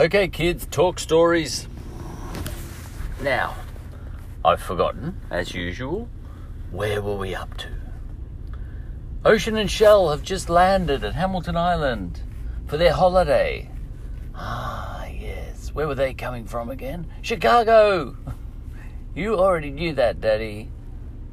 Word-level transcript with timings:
Okay, 0.00 0.28
kids, 0.28 0.64
talk 0.64 0.98
stories. 0.98 1.68
Now, 3.20 3.54
I've 4.42 4.62
forgotten, 4.62 5.20
as 5.30 5.52
usual, 5.52 6.08
where 6.70 7.02
were 7.02 7.16
we 7.16 7.34
up 7.34 7.54
to? 7.58 7.68
Ocean 9.26 9.58
and 9.58 9.70
Shell 9.70 10.08
have 10.08 10.22
just 10.22 10.48
landed 10.48 11.04
at 11.04 11.12
Hamilton 11.12 11.54
Island 11.54 12.22
for 12.66 12.78
their 12.78 12.94
holiday. 12.94 13.68
Ah, 14.34 15.04
yes. 15.04 15.74
Where 15.74 15.86
were 15.86 15.94
they 15.94 16.14
coming 16.14 16.46
from 16.46 16.70
again? 16.70 17.06
Chicago! 17.20 18.16
You 19.14 19.34
already 19.34 19.70
knew 19.70 19.92
that, 19.94 20.22
Daddy. 20.22 20.70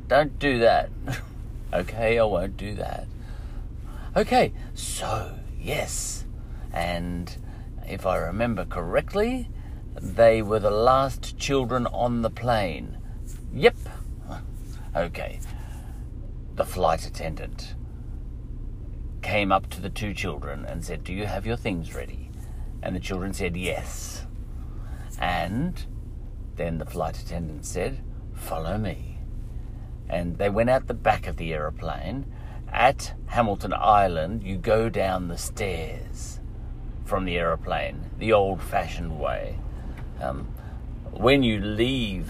Don't 0.09 0.38
do 0.40 0.59
that. 0.59 0.90
okay, 1.73 2.20
I 2.20 2.23
won't 2.23 2.58
do 2.58 2.76
that. 2.76 3.08
Okay, 4.13 4.52
so, 4.73 5.40
yes. 5.58 6.26
And 6.73 7.38
if 7.88 8.05
I 8.05 8.18
remember 8.18 8.66
correctly, 8.66 9.50
they 10.02 10.41
were 10.41 10.59
the 10.59 10.72
last 10.72 11.38
children 11.38 11.88
on 11.88 12.22
the 12.22 12.30
plane. 12.30 12.98
Yep. 13.54 13.76
Okay. 14.95 15.40
The 16.55 16.66
flight 16.66 17.05
attendant 17.05 17.76
came 19.22 19.52
up 19.52 19.70
to 19.70 19.81
the 19.81 19.90
two 19.90 20.14
children 20.14 20.66
and 20.66 20.84
said, 20.84 21.04
Do 21.04 21.14
you 21.14 21.26
have 21.26 21.45
your 21.45 21.58
things 21.58 21.94
ready? 21.95 22.31
And 22.84 22.95
the 22.95 23.00
children 23.00 23.34
said, 23.34 23.55
Yes. 23.55 24.26
And 25.20 25.86
then 26.56 26.78
the 26.78 26.86
flight 26.86 27.17
attendant 27.17 27.66
said, 27.66 28.04
Follow 28.34 28.78
me. 28.78 29.20
And 30.09 30.38
they 30.38 30.50
went 30.50 30.70
out 30.70 30.88
the 30.88 30.94
back 30.94 31.28
of 31.28 31.38
the 31.38 31.54
aeroplane. 31.54 32.26
At 32.72 33.14
Hamilton 33.28 33.73
Island, 33.73 34.44
you 34.44 34.58
go 34.58 34.89
down 34.89 35.28
the 35.28 35.38
stairs 35.38 36.36
from 37.08 37.23
the 37.23 37.38
aeroplane, 37.38 37.97
the 38.19 38.33
old 38.33 38.61
fashioned 38.61 39.17
way. 39.17 39.58
Um, 40.22 40.47
when 41.11 41.41
you 41.41 41.59
leave 41.59 42.30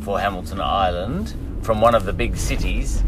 for 0.00 0.20
Hamilton 0.20 0.60
Island 0.60 1.34
from 1.62 1.80
one 1.80 1.94
of 1.94 2.04
the 2.04 2.12
big 2.12 2.36
cities, 2.36 3.02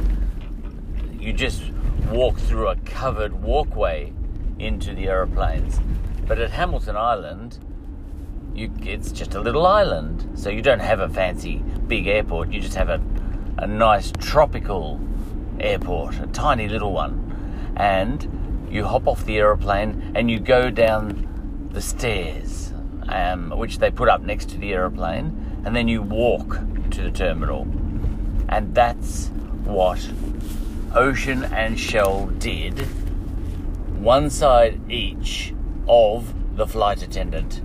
you 1.18 1.32
just 1.32 1.62
walk 2.10 2.36
through 2.38 2.68
a 2.68 2.76
covered 2.76 3.42
walkway 3.42 4.12
into 4.58 4.92
the 4.92 5.06
aeroplanes. 5.06 5.78
But 6.26 6.40
at 6.40 6.50
Hamilton 6.50 6.96
Island, 6.96 7.58
you, 8.54 8.72
it's 8.82 9.12
just 9.12 9.34
a 9.36 9.40
little 9.40 9.66
island, 9.66 10.28
so 10.36 10.50
you 10.50 10.62
don't 10.62 10.80
have 10.80 10.98
a 10.98 11.08
fancy 11.08 11.58
big 11.86 12.08
airport. 12.08 12.50
You 12.50 12.60
just 12.60 12.74
have 12.74 12.88
a, 12.88 13.00
a 13.58 13.68
nice 13.68 14.12
tropical 14.18 15.00
airport, 15.60 16.18
a 16.18 16.26
tiny 16.26 16.68
little 16.68 16.92
one, 16.92 17.72
and 17.76 18.37
you 18.70 18.84
hop 18.84 19.06
off 19.06 19.24
the 19.24 19.38
aeroplane 19.38 20.12
and 20.14 20.30
you 20.30 20.38
go 20.38 20.70
down 20.70 21.68
the 21.72 21.80
stairs, 21.80 22.72
um, 23.08 23.50
which 23.50 23.78
they 23.78 23.90
put 23.90 24.08
up 24.08 24.22
next 24.22 24.50
to 24.50 24.58
the 24.58 24.72
aeroplane, 24.72 25.62
and 25.64 25.74
then 25.74 25.88
you 25.88 26.02
walk 26.02 26.58
to 26.90 27.02
the 27.02 27.10
terminal, 27.10 27.62
and 28.48 28.74
that's 28.74 29.28
what 29.64 30.00
Ocean 30.94 31.44
and 31.44 31.78
Shell 31.78 32.26
did, 32.38 32.78
one 34.00 34.30
side 34.30 34.80
each 34.90 35.54
of 35.86 36.56
the 36.56 36.66
flight 36.66 37.02
attendant. 37.02 37.62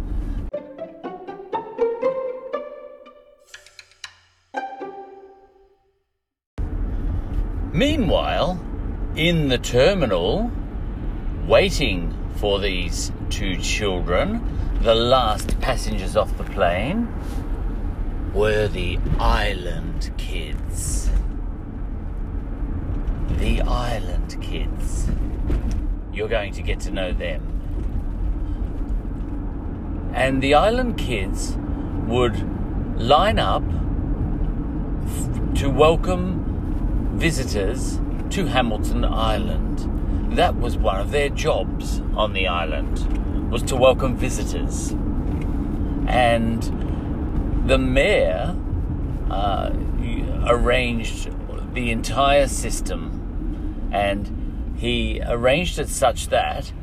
Meanwhile, 7.71 8.59
in 9.15 9.47
the 9.47 9.57
terminal, 9.57 10.51
waiting 11.47 12.13
for 12.35 12.59
these 12.59 13.11
two 13.29 13.57
children, 13.57 14.41
the 14.81 14.95
last 14.95 15.59
passengers 15.59 16.15
off 16.15 16.35
the 16.37 16.43
plane, 16.43 17.07
were 18.33 18.67
the 18.67 18.97
island 19.19 20.11
kids. 20.17 21.09
The 23.37 23.61
island 23.61 24.37
kids. 24.41 25.09
You're 26.13 26.29
going 26.29 26.53
to 26.53 26.61
get 26.61 26.79
to 26.81 26.91
know 26.91 27.11
them. 27.11 27.49
And 30.13 30.41
the 30.41 30.53
island 30.53 30.97
kids 30.97 31.57
would 32.07 32.35
line 32.99 33.39
up 33.39 33.63
f- 35.05 35.53
to 35.55 35.69
welcome 35.69 37.17
visitors 37.17 37.99
to 38.29 38.45
Hamilton 38.45 39.03
Island. 39.05 39.89
That 40.35 40.59
was 40.59 40.77
one 40.77 40.99
of 40.99 41.11
their 41.11 41.29
jobs 41.29 42.01
on 42.15 42.33
the 42.33 42.47
island, 42.47 43.51
was 43.51 43.61
to 43.63 43.75
welcome 43.75 44.17
visitors. 44.17 44.89
And 46.07 47.67
the 47.67 47.77
mayor 47.77 48.57
uh, 49.29 49.71
arranged 50.47 51.29
the 51.75 51.91
entire 51.91 52.47
system 52.47 53.89
and 53.91 54.73
he 54.75 55.21
arranged 55.23 55.77
it 55.77 55.89
such 55.89 56.29
that 56.29 56.73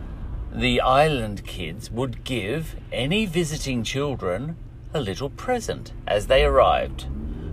the 0.53 0.81
island 0.81 1.45
kids 1.45 1.91
would 1.91 2.23
give 2.23 2.77
any 2.93 3.27
visiting 3.27 3.83
children 3.83 4.57
a 4.95 5.01
little 5.01 5.29
present 5.29 5.93
as 6.07 6.29
they 6.29 6.45
arrived 6.45 7.07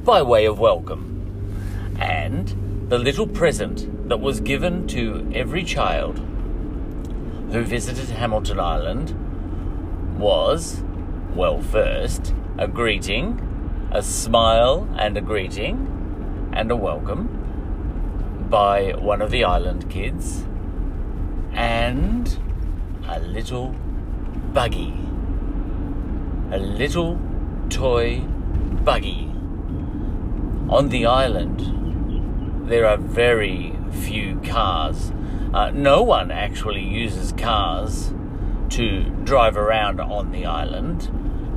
by 0.06 0.22
way 0.22 0.46
of 0.46 0.60
welcome. 0.60 1.96
And 2.00 2.88
the 2.90 3.00
little 3.00 3.28
present 3.28 3.97
that 4.08 4.20
was 4.22 4.40
given 4.40 4.88
to 4.88 5.30
every 5.34 5.64
child 5.64 6.20
who 7.52 7.64
visited 7.64 8.10
Hamilton 8.10 8.60
Island 8.60 10.18
was, 10.18 10.82
well, 11.36 11.62
first, 11.62 12.34
a 12.58 12.68
greeting, 12.68 13.90
a 13.92 14.02
smile 14.02 14.88
and 14.98 15.18
a 15.18 15.22
greeting, 15.22 16.52
and 16.54 16.72
a 16.72 16.76
welcome 16.76 18.48
by 18.50 18.94
one 18.94 19.22
of 19.22 19.30
the 19.30 19.44
island 19.44 19.90
kids, 19.90 20.46
and 21.52 22.40
a 23.08 23.20
little 23.20 23.76
buggy. 24.54 24.94
A 26.52 26.58
little 26.58 27.20
toy 27.70 28.22
buggy. 28.84 29.32
On 30.70 30.90
the 30.90 31.06
island, 31.06 32.70
there 32.70 32.86
are 32.86 32.98
very 32.98 33.77
few 33.92 34.40
cars. 34.42 35.12
Uh, 35.54 35.72
no 35.72 36.04
one 36.04 36.32
actually 36.32 36.84
uses 36.84 37.32
cars 37.34 38.14
to 38.70 39.04
drive 39.24 39.58
around 39.58 40.00
on 40.00 40.32
the 40.32 40.46
island. 40.46 41.10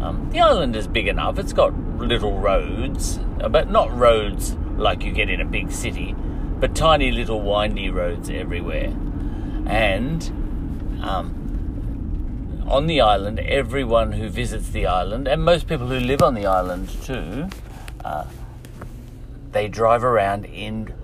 Um, 0.02 0.30
the 0.32 0.40
island 0.40 0.76
is 0.76 0.86
big 0.86 1.08
enough, 1.08 1.38
it's 1.38 1.52
got 1.52 1.74
little 1.98 2.38
roads, 2.38 3.18
uh, 3.40 3.48
but 3.48 3.70
not 3.70 3.94
roads 3.96 4.54
like 4.76 5.04
you 5.04 5.12
get 5.12 5.28
in 5.28 5.40
a 5.40 5.44
big 5.44 5.70
city, 5.70 6.14
but 6.58 6.74
tiny 6.74 7.10
little 7.10 7.40
windy 7.40 7.90
roads 7.90 8.30
everywhere. 8.30 8.94
And 9.66 10.22
um, 11.02 12.64
on 12.66 12.86
the 12.86 13.00
island, 13.00 13.40
everyone 13.40 14.12
who 14.12 14.28
visits 14.28 14.70
the 14.70 14.86
island, 14.86 15.28
and 15.28 15.42
most 15.44 15.66
people 15.66 15.88
who 15.88 16.00
live 16.00 16.22
on 16.22 16.34
the 16.34 16.46
island 16.46 16.88
too, 17.02 17.48
uh, 18.04 18.24
they 19.52 19.68
drive 19.68 20.04
around 20.04 20.44
in 20.46 20.94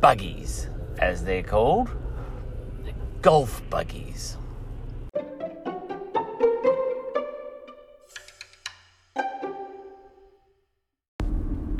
buggies, 0.00 0.68
as 1.02 1.24
they're 1.24 1.42
called 1.42 1.90
golf 3.22 3.60
buggies. 3.68 4.36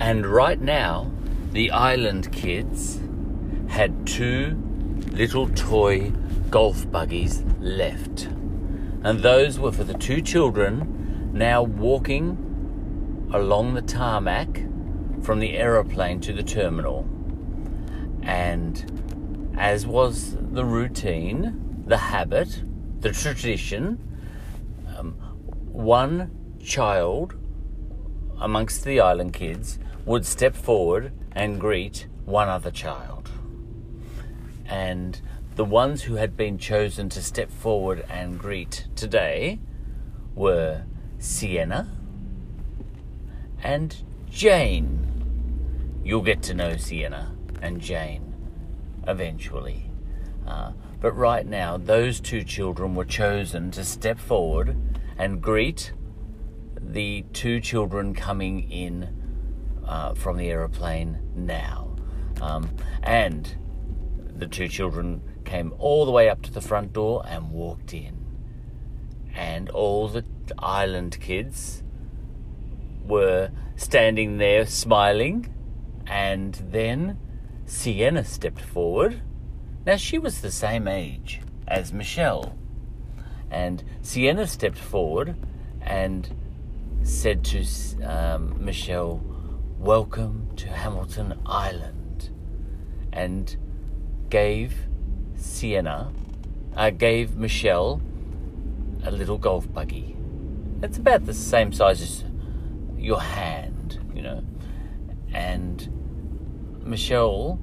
And 0.01 0.27
right 0.27 0.61
now, 0.61 1.13
the 1.53 1.71
island 1.71 2.33
kids 2.33 2.99
had 3.69 4.07
two 4.09 4.61
little 5.13 5.49
toy 5.51 6.11
golf 6.51 6.91
buggies 6.91 7.45
left. 7.61 8.25
And 9.05 9.21
those 9.21 9.57
were 9.57 9.71
for 9.71 9.85
the 9.85 9.95
two 9.95 10.21
children 10.21 11.31
now 11.33 11.63
walking 11.63 13.31
along 13.33 13.75
the 13.75 13.83
tarmac 13.83 14.65
from 15.23 15.39
the 15.39 15.57
aeroplane 15.57 16.19
to 16.23 16.33
the 16.33 16.43
terminal. 16.43 17.09
And 18.25 19.02
as 19.57 19.87
was 19.87 20.37
the 20.53 20.65
routine, 20.65 21.85
the 21.87 21.97
habit, 21.97 22.63
the 23.01 23.13
tradition, 23.13 23.99
um, 24.97 25.13
one 25.73 26.31
child 26.63 27.35
amongst 28.41 28.85
the 28.85 29.01
island 29.01 29.33
kids 29.33 29.79
would 30.05 30.25
step 30.27 30.55
forward 30.55 31.13
and 31.33 31.61
greet 31.61 32.07
one 32.25 32.49
other 32.49 32.71
child. 32.71 33.31
And 34.67 35.21
the 35.55 35.65
ones 35.65 36.03
who 36.03 36.15
had 36.15 36.37
been 36.37 36.57
chosen 36.57 37.09
to 37.11 37.23
step 37.23 37.51
forward 37.51 38.05
and 38.09 38.39
greet 38.39 38.87
today 38.97 39.61
were 40.35 40.85
Sienna 41.19 41.89
and 43.63 43.97
Jane. 44.31 45.09
You'll 46.03 46.23
get 46.23 46.43
to 46.45 46.55
know 46.55 46.77
Sienna 46.77 47.37
and 47.61 47.81
Jane 47.81 48.32
eventually. 49.07 49.91
Uh, 50.47 50.73
but 51.01 51.13
right 51.13 51.47
now, 51.47 51.77
those 51.77 52.21
two 52.21 52.45
children 52.45 52.95
were 52.95 53.05
chosen 53.05 53.71
to 53.73 53.85
step 53.85 54.19
forward 54.19 54.77
and 55.19 55.41
greet 55.41 55.93
the 56.81 57.25
two 57.33 57.61
children 57.61 58.15
coming 58.15 58.71
in 58.71 59.09
uh, 59.87 60.15
from 60.15 60.37
the 60.37 60.49
aeroplane 60.51 61.19
now. 61.35 61.97
Um, 62.41 62.77
and 63.03 63.57
the 64.37 64.47
two 64.47 64.69
children 64.69 65.23
came 65.45 65.75
all 65.79 66.05
the 66.05 66.11
way 66.11 66.29
up 66.29 66.43
to 66.43 66.53
the 66.53 66.61
front 66.61 66.93
door 66.93 67.25
and 67.27 67.51
walked 67.51 67.95
in. 67.95 68.17
And 69.35 69.71
all 69.71 70.09
the 70.09 70.25
island 70.59 71.19
kids 71.21 71.83
were 73.05 73.51
standing 73.77 74.39
there 74.39 74.67
smiling. 74.67 75.53
And 76.07 76.55
then 76.71 77.19
Sienna 77.67 78.25
stepped 78.25 78.61
forward. 78.61 79.23
Now, 79.87 79.97
she 79.97 80.19
was 80.19 80.41
the 80.41 80.51
same 80.51 80.87
age 80.87 81.41
as 81.67 81.93
Michelle. 81.93 82.57
And 83.51 83.83
Sienna 84.03 84.47
stepped 84.47 84.79
forward 84.79 85.37
and 85.81 86.35
said 87.03 87.45
to 87.45 87.65
um, 88.05 88.65
Michelle, 88.65 89.23
Welcome 89.79 90.49
to 90.57 90.69
Hamilton 90.69 91.39
Island. 91.45 92.31
And 93.13 93.57
gave 94.31 94.75
Sienna, 95.37 96.13
uh, 96.77 96.91
gave 96.91 97.37
Michelle 97.37 98.01
a 99.05 99.11
little 99.11 99.39
golf 99.39 99.71
buggy. 99.73 100.17
It's 100.83 100.99
about 100.99 101.27
the 101.27 101.35
same 101.35 101.73
size 101.73 102.01
as 102.01 102.25
your 102.97 103.21
hand, 103.21 104.01
you 104.15 104.23
know. 104.23 104.45
And 105.33 106.02
Michelle, 106.85 107.59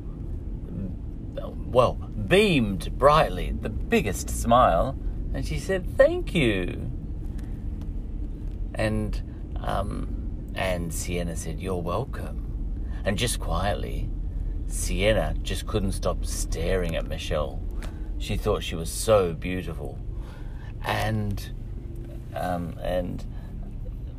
well, 1.71 1.93
beamed 1.93 2.97
brightly, 2.97 3.51
the 3.51 3.69
biggest 3.69 4.29
smile, 4.29 4.97
and 5.33 5.45
she 5.45 5.59
said, 5.59 5.97
Thank 5.97 6.33
you. 6.33 6.91
And, 8.75 9.21
um, 9.61 10.51
and 10.55 10.93
Sienna 10.93 11.35
said, 11.35 11.59
You're 11.59 11.81
welcome. 11.81 12.45
And 13.05 13.17
just 13.17 13.39
quietly, 13.39 14.09
Sienna 14.67 15.35
just 15.41 15.67
couldn't 15.67 15.93
stop 15.93 16.25
staring 16.25 16.95
at 16.95 17.07
Michelle. 17.07 17.61
She 18.17 18.35
thought 18.35 18.63
she 18.63 18.75
was 18.75 18.89
so 18.89 19.33
beautiful. 19.33 19.97
And, 20.83 21.51
um, 22.35 22.77
and 22.81 23.23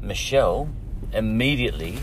Michelle 0.00 0.68
immediately 1.12 1.98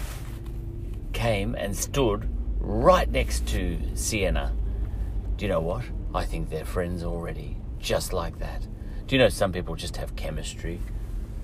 came 1.14 1.56
and 1.56 1.76
stood 1.76 2.30
right 2.68 3.10
next 3.10 3.48
to 3.48 3.80
Sienna. 3.96 4.54
Do 5.38 5.46
you 5.46 5.50
know 5.50 5.62
what? 5.62 5.86
I 6.14 6.26
think 6.26 6.50
they're 6.50 6.66
friends 6.66 7.02
already, 7.02 7.58
just 7.80 8.12
like 8.12 8.40
that. 8.40 8.68
Do 9.08 9.16
you 9.16 9.20
know 9.22 9.30
some 9.30 9.54
people 9.54 9.76
just 9.76 9.96
have 9.96 10.18
chemistry 10.18 10.82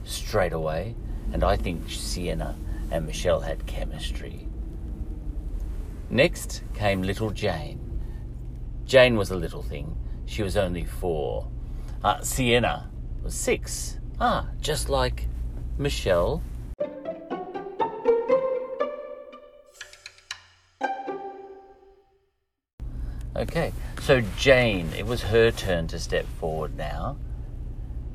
straight 0.04 0.52
away? 0.52 0.96
And 1.32 1.44
I 1.44 1.56
think 1.56 1.90
Sienna 1.90 2.58
and 2.92 3.06
Michelle 3.06 3.40
had 3.40 3.66
chemistry. 3.66 4.50
Next 6.10 6.62
came 6.74 7.02
little 7.02 7.32
Jane. 7.32 7.80
Jane 8.86 9.16
was 9.16 9.32
a 9.32 9.38
little 9.38 9.64
thing. 9.64 9.96
She 10.26 10.44
was 10.44 10.58
only 10.58 10.84
four. 10.84 11.48
Uh, 12.04 12.20
Sienna 12.20 12.92
was 13.24 13.34
six. 13.34 13.98
Ah, 14.20 14.50
just 14.60 14.90
like 14.90 15.28
Michelle. 15.78 16.44
Okay, 23.36 23.74
so 24.00 24.22
Jane, 24.38 24.92
it 24.96 25.08
was 25.08 25.24
her 25.24 25.50
turn 25.50 25.88
to 25.88 25.98
step 25.98 26.28
forward 26.40 26.78
now. 26.78 27.18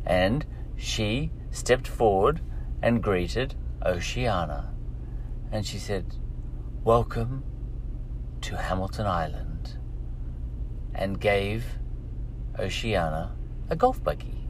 And 0.07 0.47
she 0.77 1.33
stepped 1.51 1.89
forward 1.89 2.41
and 2.81 3.03
greeted 3.03 3.57
Oceana. 3.85 4.73
And 5.51 5.67
she 5.67 5.79
said, 5.79 6.15
Welcome 6.85 7.43
to 8.43 8.57
Hamilton 8.57 9.07
Island. 9.07 9.77
And 10.95 11.21
gave 11.21 11.65
Oceana 12.57 13.35
a 13.69 13.75
golf 13.75 14.03
buggy. 14.05 14.47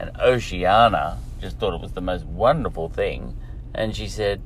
And 0.00 0.10
Oceana 0.20 1.18
just 1.40 1.60
thought 1.60 1.74
it 1.74 1.80
was 1.80 1.92
the 1.92 2.00
most 2.00 2.24
wonderful 2.26 2.88
thing. 2.88 3.36
And 3.72 3.94
she 3.94 4.08
said, 4.08 4.42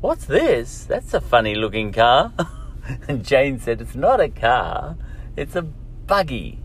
What's 0.00 0.24
this? 0.24 0.84
That's 0.84 1.14
a 1.14 1.20
funny 1.20 1.54
looking 1.54 1.92
car. 1.92 2.32
and 3.08 3.24
Jane 3.24 3.58
said, 3.58 3.80
It's 3.80 3.94
not 3.94 4.20
a 4.20 4.28
car, 4.28 4.96
it's 5.36 5.56
a 5.56 5.62
buggy. 5.62 6.58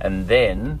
And 0.00 0.28
then 0.28 0.80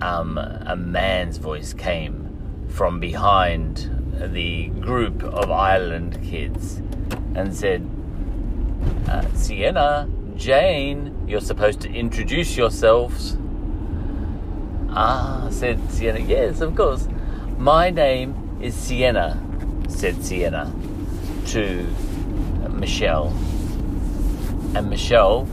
um, 0.00 0.38
a 0.38 0.76
man's 0.76 1.38
voice 1.38 1.72
came 1.72 2.66
from 2.68 3.00
behind 3.00 3.90
the 4.34 4.68
group 4.68 5.22
of 5.22 5.50
island 5.50 6.22
kids 6.22 6.82
and 7.34 7.54
said, 7.54 7.88
uh, 9.08 9.22
Sienna, 9.34 10.08
Jane, 10.36 11.26
you're 11.28 11.40
supposed 11.40 11.80
to 11.82 11.92
introduce 11.92 12.56
yourselves. 12.56 13.36
Ah, 14.90 15.48
said 15.50 15.78
Sienna, 15.90 16.18
yes, 16.18 16.60
of 16.60 16.74
course. 16.74 17.08
My 17.58 17.90
name 17.90 18.58
is 18.60 18.74
Sienna, 18.74 19.42
said 19.88 20.22
Sienna 20.24 20.72
to 21.46 21.86
Michelle. 22.70 23.28
And 24.74 24.90
Michelle, 24.90 25.44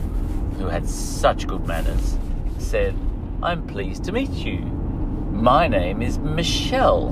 who 0.58 0.66
had 0.66 0.88
such 0.88 1.46
good 1.46 1.66
manners, 1.66 2.18
said, 2.58 2.94
I'm 3.42 3.66
pleased 3.66 4.04
to 4.04 4.12
meet 4.12 4.30
you. 4.30 4.58
My 4.58 5.68
name 5.68 6.02
is 6.02 6.18
Michelle. 6.18 7.10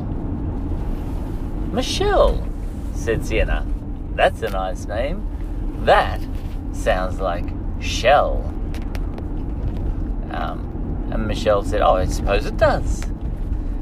Michelle, 1.72 2.46
said 2.94 3.24
Sienna. 3.24 3.66
That's 4.14 4.42
a 4.42 4.50
nice 4.50 4.86
name. 4.86 5.26
That 5.84 6.20
sounds 6.72 7.18
like 7.18 7.46
shell. 7.80 8.44
Um, 10.32 11.08
and 11.10 11.26
Michelle 11.26 11.64
said, 11.64 11.82
Oh, 11.82 11.94
I 11.94 12.06
suppose 12.06 12.46
it 12.46 12.56
does. 12.56 13.02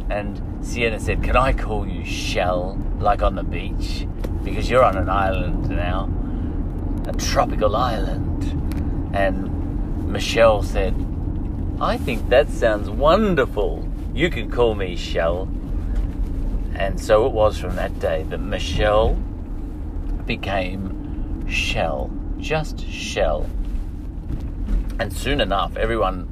And 0.08 0.40
Sienna 0.62 1.00
said, 1.00 1.22
Can 1.22 1.36
I 1.36 1.52
call 1.52 1.86
you 1.86 2.04
Shell, 2.04 2.78
like 2.98 3.22
on 3.22 3.34
the 3.34 3.42
beach? 3.42 4.06
Because 4.44 4.68
you're 4.68 4.84
on 4.84 4.96
an 4.96 5.08
island 5.08 5.70
now, 5.70 6.08
a 7.06 7.12
tropical 7.14 7.76
island. 7.76 8.44
And 9.14 10.11
Michelle 10.12 10.62
said, 10.62 10.94
I 11.80 11.96
think 11.96 12.28
that 12.28 12.50
sounds 12.50 12.90
wonderful. 12.90 13.88
You 14.14 14.28
can 14.28 14.50
call 14.50 14.75
me 14.75 14.96
Shell. 14.96 15.49
And 16.75 17.00
so 17.00 17.26
it 17.26 17.32
was 17.32 17.58
from 17.58 17.76
that 17.76 17.99
day 17.99 18.25
that 18.25 18.38
Michelle 18.38 19.14
became 20.26 21.46
Shell, 21.49 22.11
just 22.38 22.87
Shell. 22.87 23.49
And 24.99 25.12
soon 25.12 25.40
enough, 25.40 25.76
everyone 25.76 26.28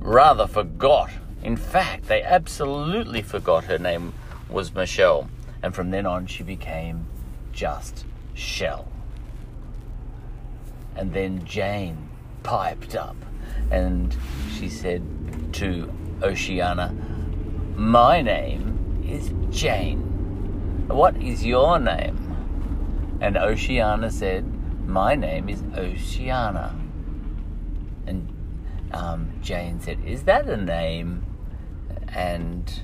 rather 0.00 0.46
forgot. 0.46 1.10
In 1.44 1.58
fact, 1.58 2.08
they 2.08 2.22
absolutely 2.22 3.20
forgot 3.20 3.64
her 3.64 3.78
name 3.78 4.14
was 4.48 4.74
Michelle. 4.74 5.28
And 5.62 5.74
from 5.74 5.90
then 5.90 6.06
on, 6.06 6.26
she 6.26 6.42
became 6.42 7.06
just 7.52 8.06
Shell. 8.32 8.88
And 10.96 11.12
then 11.12 11.44
Jane 11.44 12.08
piped 12.42 12.96
up 12.96 13.16
and 13.70 14.16
she 14.56 14.70
said 14.70 15.02
to 15.52 15.92
Oceana, 16.22 16.94
My 17.76 18.22
name 18.22 19.04
is 19.06 19.32
Jane. 19.54 20.00
What 20.88 21.16
is 21.22 21.44
your 21.44 21.78
name? 21.78 23.18
And 23.20 23.36
Oceana 23.36 24.10
said, 24.10 24.44
My 24.86 25.14
name 25.14 25.50
is 25.50 25.62
Oceana. 25.76 26.74
And 28.06 28.32
um, 28.92 29.30
Jane 29.42 29.80
said, 29.80 29.98
Is 30.06 30.24
that 30.24 30.48
a 30.48 30.56
name? 30.56 31.23
And 32.14 32.82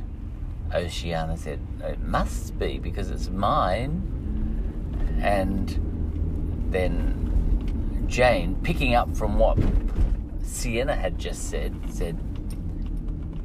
Oceana 0.74 1.36
said, 1.36 1.60
It 1.82 2.00
must 2.00 2.58
be 2.58 2.78
because 2.78 3.10
it's 3.10 3.28
mine. 3.28 5.18
And 5.20 6.68
then 6.70 8.04
Jane, 8.06 8.56
picking 8.62 8.94
up 8.94 9.16
from 9.16 9.38
what 9.38 9.58
Sienna 10.42 10.96
had 10.96 11.18
just 11.18 11.48
said, 11.48 11.74
said, 11.88 12.18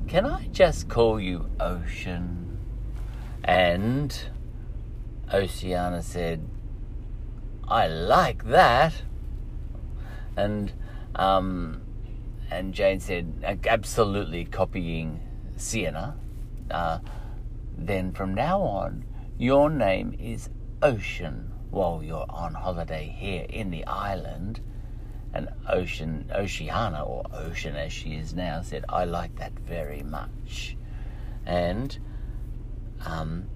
Can 0.07 0.25
I 0.25 0.47
just 0.47 0.89
call 0.89 1.19
you 1.19 1.49
Ocean? 1.59 2.57
And 3.43 4.17
Oceana 5.31 6.01
said, 6.01 6.47
I 7.67 7.87
like 7.87 8.45
that. 8.45 9.03
And 10.35 10.73
um, 11.15 11.81
and 12.51 12.73
Jane 12.73 12.99
said, 12.99 13.59
absolutely 13.67 14.45
copying 14.45 15.24
Sienna. 15.55 16.17
Uh, 16.69 16.99
then 17.77 18.11
from 18.11 18.33
now 18.33 18.61
on, 18.61 19.05
your 19.37 19.69
name 19.69 20.15
is 20.19 20.49
Ocean 20.81 21.51
while 21.69 22.01
you're 22.03 22.25
on 22.29 22.53
holiday 22.53 23.13
here 23.17 23.45
in 23.49 23.69
the 23.69 23.85
island 23.85 24.61
And 25.35 25.49
Ocean, 25.67 26.31
Oceana, 26.33 27.03
or 27.03 27.25
Ocean 27.33 27.75
as 27.75 27.91
she 27.91 28.11
is 28.13 28.33
now, 28.33 28.61
said, 28.61 28.85
I 28.87 29.03
like 29.03 29.35
that 29.35 29.51
very 29.59 30.01
much. 30.01 30.77
And 31.45 31.97
um, 33.05 33.49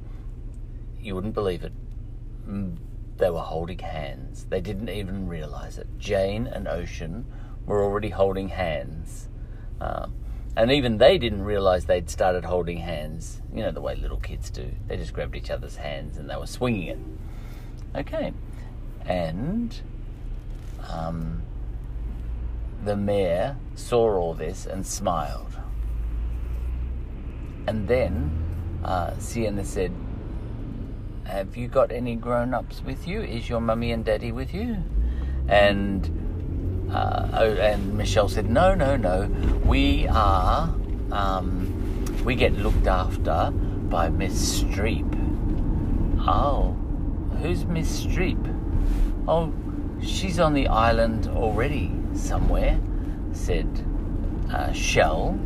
you 1.00 1.16
wouldn't 1.16 1.34
believe 1.34 1.64
it. 1.64 1.72
They 3.16 3.30
were 3.30 3.40
holding 3.40 3.80
hands. 3.80 4.46
They 4.50 4.60
didn't 4.60 4.90
even 4.90 5.28
realize 5.30 5.78
it. 5.78 5.88
Jane 5.98 6.48
and 6.48 6.68
Ocean 6.68 7.26
were 7.66 7.82
already 7.82 8.10
holding 8.10 8.50
hands. 8.50 9.30
Um, 9.80 10.14
and 10.56 10.72
even 10.72 10.98
they 10.98 11.18
didn't 11.18 11.44
realize 11.44 11.86
they'd 11.86 12.10
started 12.10 12.46
holding 12.46 12.78
hands, 12.78 13.42
you 13.54 13.62
know, 13.62 13.72
the 13.72 13.82
way 13.82 13.96
little 13.96 14.20
kids 14.20 14.50
do. 14.50 14.72
They 14.88 14.98
just 14.98 15.14
grabbed 15.14 15.36
each 15.36 15.52
other's 15.52 15.78
hands 15.78 16.18
and 16.18 16.30
they 16.30 16.36
were 16.36 16.48
swinging 16.48 16.88
it. 16.88 17.00
Okay. 17.96 18.34
And 19.06 19.80
um, 20.90 21.44
the 22.84 22.96
mayor 22.96 23.58
saw 23.76 24.16
all 24.16 24.34
this 24.34 24.66
and 24.66 24.86
smiled. 24.86 25.58
And 27.68 27.88
then 27.88 28.80
uh, 28.84 29.18
Sienna 29.20 29.64
said, 29.64 29.94
Have 31.26 31.56
you 31.56 31.68
got 31.68 31.92
any 31.92 32.16
grown 32.16 32.54
ups 32.54 32.82
with 32.84 33.08
you? 33.08 33.22
Is 33.22 33.50
your 33.50 33.62
mummy 33.62 33.92
and 33.92 34.04
daddy 34.04 34.32
with 34.32 34.54
you? 34.54 34.84
And 35.48 36.19
uh, 36.92 37.30
oh, 37.34 37.54
and 37.54 37.98
Michelle 37.98 38.30
said, 38.30 38.50
"No, 38.50 38.74
no, 38.74 38.98
no. 38.98 39.28
We 39.66 40.08
are. 40.08 40.74
Um, 41.12 42.06
we 42.24 42.36
get 42.36 42.54
looked 42.54 42.88
after 42.88 43.52
by 43.52 44.10
Miss 44.10 44.64
Streep." 44.64 45.08
Oh, 46.28 46.76
who's 47.42 47.66
Miss 47.66 48.06
Streep? 48.06 48.44
Oh, 49.28 49.54
she's 50.02 50.40
on 50.40 50.54
the 50.54 50.68
island 50.68 51.28
already 51.28 51.92
somewhere," 52.14 52.80
said 53.34 53.68
uh, 54.52 54.72
Shell. 54.74 55.40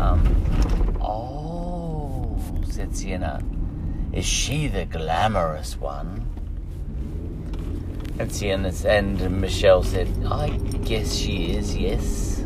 Um, 0.00 0.98
oh, 1.00 2.38
said 2.68 2.94
Sienna. 2.96 3.42
Is 4.12 4.24
she 4.24 4.68
the 4.68 4.86
glamorous 4.86 5.78
one? 5.78 6.25
And 8.18 8.32
Sienna 8.32 8.72
and 8.86 9.40
Michelle 9.40 9.82
said, 9.82 10.08
I 10.24 10.50
guess 10.84 11.14
she 11.14 11.52
is, 11.52 11.76
yes. 11.76 12.38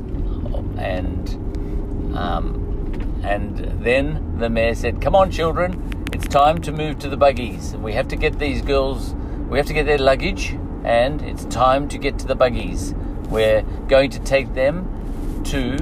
And 0.79 2.17
um, 2.17 3.21
and 3.23 3.57
then 3.85 4.39
the 4.39 4.49
mayor 4.51 4.75
said, 4.75 5.01
Come 5.01 5.15
on, 5.15 5.31
children, 5.31 6.05
it's 6.13 6.27
time 6.27 6.61
to 6.63 6.73
move 6.73 6.99
to 7.01 7.09
the 7.09 7.17
buggies. 7.17 7.77
We 7.77 7.93
have 7.93 8.09
to 8.09 8.17
get 8.17 8.39
these 8.39 8.63
girls, 8.63 9.15
we 9.49 9.59
have 9.59 9.67
to 9.67 9.75
get 9.75 9.87
their 9.87 9.99
luggage, 9.99 10.57
and 10.85 11.23
it's 11.23 11.45
time 11.47 11.89
to 11.89 11.99
get 11.99 12.19
to 12.21 12.27
the 12.27 12.35
buggies. 12.35 12.95
We're 13.29 13.63
going 13.89 14.11
to 14.11 14.19
take 14.21 14.55
them 14.55 15.43
to 15.45 15.77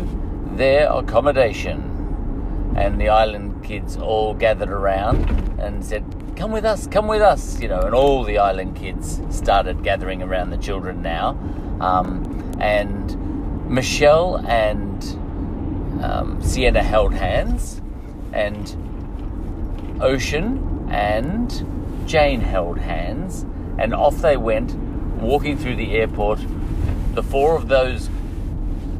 their 0.57 0.91
accommodation. 0.93 2.75
And 2.77 3.01
the 3.01 3.09
island 3.09 3.65
kids 3.65 3.97
all 3.97 4.35
gathered 4.35 4.71
around 4.71 5.31
and 5.59 5.85
said, 5.85 6.05
come 6.39 6.53
with 6.53 6.65
us, 6.65 6.87
come 6.87 7.09
with 7.09 7.21
us, 7.21 7.61
you 7.61 7.67
know, 7.67 7.81
and 7.81 7.93
all 7.93 8.23
the 8.23 8.39
island 8.39 8.77
kids 8.77 9.21
started 9.29 9.83
gathering 9.83 10.23
around 10.23 10.51
the 10.51 10.57
children 10.57 11.03
now. 11.03 11.31
Um, 11.81 12.55
and 12.61 13.69
Michelle 13.69 14.37
and 14.47 15.03
um, 16.01 16.41
Sienna 16.41 16.85
held 16.85 17.13
hands, 17.13 17.83
and 18.33 19.99
Ocean 20.01 20.87
and 20.89 22.07
Jane 22.07 22.41
held 22.41 22.79
hands, 22.79 23.45
and 23.77 23.93
off 23.93 24.19
they 24.19 24.37
went, 24.37 24.77
walking 25.21 25.59
through 25.59 25.75
the 25.75 25.91
airport. 25.97 26.39
The 27.15 27.23
four 27.25 27.57
of 27.57 27.67
those 27.67 28.09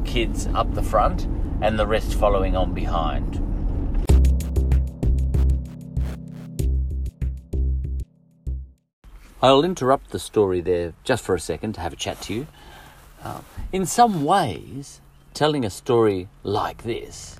kids 0.03 0.45
up 0.47 0.73
the 0.73 0.83
front, 0.83 1.25
and 1.61 1.79
the 1.79 1.87
rest 1.87 2.15
following 2.15 2.57
on 2.57 2.73
behind. 2.73 3.48
I'll 9.41 9.63
interrupt 9.63 10.11
the 10.11 10.19
story 10.19 10.59
there 10.59 10.93
just 11.05 11.23
for 11.23 11.33
a 11.33 11.39
second 11.39 11.73
to 11.73 11.81
have 11.81 11.93
a 11.93 11.95
chat 11.95 12.21
to 12.23 12.33
you. 12.33 12.47
Uh, 13.23 13.41
in 13.71 13.85
some 13.85 14.25
ways, 14.25 14.99
telling 15.33 15.63
a 15.63 15.69
story 15.69 16.27
like 16.43 16.83
this, 16.83 17.37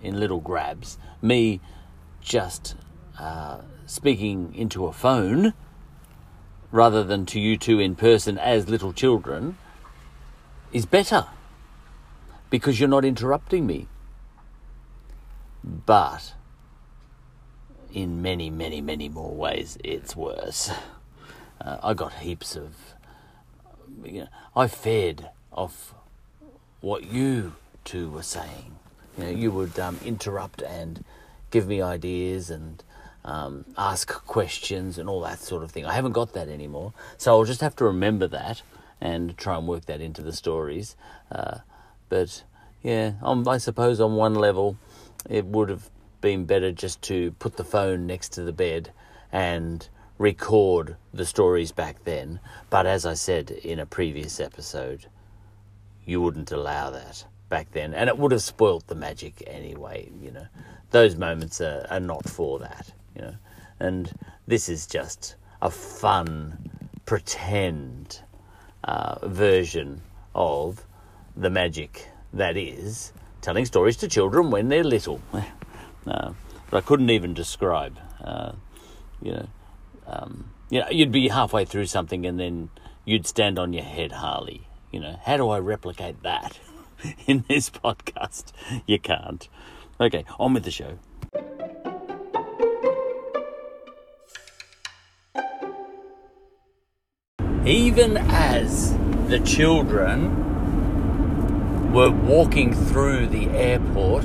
in 0.00 0.18
little 0.18 0.40
grabs, 0.40 0.96
me 1.20 1.60
just 2.22 2.76
uh, 3.18 3.58
speaking 3.84 4.54
into 4.54 4.86
a 4.86 4.92
phone 4.92 5.52
rather 6.72 7.04
than 7.04 7.26
to 7.26 7.38
you 7.38 7.58
two 7.58 7.78
in 7.78 7.94
person 7.94 8.38
as 8.38 8.68
little 8.68 8.92
children, 8.92 9.58
is 10.72 10.86
better 10.86 11.26
because 12.48 12.80
you're 12.80 12.88
not 12.88 13.04
interrupting 13.04 13.66
me. 13.66 13.86
But 15.62 16.34
in 17.92 18.22
many, 18.22 18.50
many, 18.50 18.80
many 18.80 19.08
more 19.08 19.34
ways, 19.34 19.78
it's 19.84 20.16
worse. 20.16 20.70
Uh, 21.60 21.78
I 21.82 21.94
got 21.94 22.14
heaps 22.14 22.56
of. 22.56 22.74
You 24.02 24.22
know, 24.22 24.28
I 24.56 24.66
fed 24.66 25.30
off 25.52 25.94
what 26.80 27.04
you 27.04 27.54
two 27.84 28.10
were 28.10 28.22
saying. 28.22 28.76
You 29.16 29.24
know, 29.24 29.30
you 29.30 29.50
would 29.52 29.78
um, 29.78 29.98
interrupt 30.04 30.62
and 30.62 31.04
give 31.50 31.66
me 31.66 31.80
ideas 31.80 32.50
and 32.50 32.82
um, 33.24 33.64
ask 33.78 34.12
questions 34.26 34.98
and 34.98 35.08
all 35.08 35.20
that 35.20 35.38
sort 35.38 35.62
of 35.62 35.70
thing. 35.70 35.86
I 35.86 35.92
haven't 35.92 36.12
got 36.12 36.32
that 36.32 36.48
anymore, 36.48 36.92
so 37.16 37.32
I'll 37.32 37.44
just 37.44 37.60
have 37.60 37.76
to 37.76 37.84
remember 37.84 38.26
that 38.28 38.62
and 39.00 39.36
try 39.38 39.56
and 39.56 39.66
work 39.66 39.86
that 39.86 40.00
into 40.00 40.22
the 40.22 40.32
stories. 40.32 40.96
Uh, 41.30 41.58
but 42.08 42.42
yeah, 42.82 43.12
I 43.22 43.58
suppose 43.58 44.00
on 44.00 44.16
one 44.16 44.34
level, 44.34 44.76
it 45.28 45.46
would 45.46 45.68
have 45.68 45.88
been 46.20 46.44
better 46.44 46.72
just 46.72 47.02
to 47.02 47.32
put 47.32 47.56
the 47.56 47.64
phone 47.64 48.06
next 48.06 48.30
to 48.30 48.42
the 48.42 48.52
bed 48.52 48.92
and 49.32 49.88
record 50.18 50.96
the 51.12 51.26
stories 51.26 51.72
back 51.72 52.04
then. 52.04 52.40
But 52.70 52.86
as 52.86 53.04
I 53.06 53.14
said 53.14 53.50
in 53.50 53.78
a 53.78 53.86
previous 53.86 54.40
episode, 54.40 55.06
you 56.04 56.20
wouldn't 56.20 56.52
allow 56.52 56.90
that 56.90 57.24
back 57.48 57.72
then. 57.72 57.94
And 57.94 58.08
it 58.08 58.18
would 58.18 58.32
have 58.32 58.42
spoilt 58.42 58.86
the 58.86 58.94
magic 58.94 59.42
anyway, 59.46 60.10
you 60.20 60.30
know. 60.30 60.46
Those 60.90 61.16
moments 61.16 61.60
are, 61.60 61.86
are 61.90 62.00
not 62.00 62.28
for 62.28 62.58
that, 62.60 62.92
you 63.14 63.22
know. 63.22 63.34
And 63.80 64.12
this 64.46 64.68
is 64.68 64.86
just 64.86 65.36
a 65.60 65.70
fun, 65.70 66.70
pretend 67.06 68.20
uh, 68.84 69.26
version 69.26 70.02
of 70.34 70.86
the 71.36 71.50
magic 71.50 72.08
that 72.32 72.56
is 72.56 73.12
telling 73.40 73.64
stories 73.64 73.96
to 73.98 74.08
children 74.08 74.50
when 74.50 74.68
they're 74.68 74.84
little. 74.84 75.20
uh, 76.06 76.32
I 76.72 76.80
couldn't 76.80 77.10
even 77.10 77.34
describe, 77.34 77.98
uh, 78.22 78.52
you 79.22 79.32
know, 79.32 79.46
um, 80.06 80.50
you 80.70 80.80
know, 80.80 80.88
you'd 80.90 81.12
be 81.12 81.28
halfway 81.28 81.64
through 81.64 81.86
something 81.86 82.26
and 82.26 82.38
then 82.38 82.70
you'd 83.04 83.26
stand 83.26 83.58
on 83.58 83.72
your 83.72 83.84
head, 83.84 84.12
Harley. 84.12 84.66
You 84.90 85.00
know, 85.00 85.18
how 85.24 85.36
do 85.36 85.48
I 85.48 85.58
replicate 85.58 86.22
that 86.22 86.58
in 87.26 87.44
this 87.48 87.70
podcast? 87.70 88.52
You 88.86 88.98
can't. 88.98 89.48
Okay, 90.00 90.24
on 90.38 90.54
with 90.54 90.64
the 90.64 90.70
show. 90.70 90.98
Even 97.64 98.18
as 98.18 98.94
the 99.28 99.40
children 99.40 100.42
were 101.92 102.10
walking 102.10 102.74
through 102.74 103.28
the 103.28 103.48
airport 103.50 104.24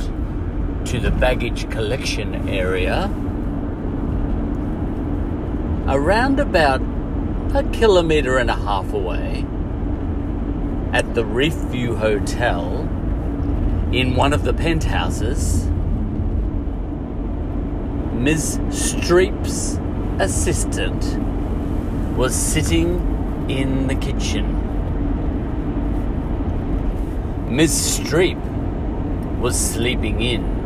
to 0.85 0.99
the 0.99 1.11
baggage 1.11 1.69
collection 1.69 2.49
area, 2.49 3.09
around 5.89 6.39
about 6.39 6.81
a 7.55 7.63
kilometre 7.73 8.37
and 8.37 8.51
a 8.51 8.55
half 8.55 8.93
away 8.93 9.43
at 10.93 11.15
the 11.15 11.25
Reef 11.25 11.55
View 11.55 11.95
Hotel 11.95 12.81
in 13.91 14.15
one 14.15 14.31
of 14.31 14.43
the 14.43 14.53
penthouses, 14.53 15.65
Ms. 18.13 18.59
Streep's 18.69 19.79
assistant 20.21 21.17
was 22.15 22.35
sitting 22.35 23.47
in 23.49 23.87
the 23.87 23.95
kitchen. 23.95 24.57
Ms. 27.49 27.99
Streep 27.99 28.39
was 29.39 29.59
sleeping 29.59 30.21
in. 30.21 30.59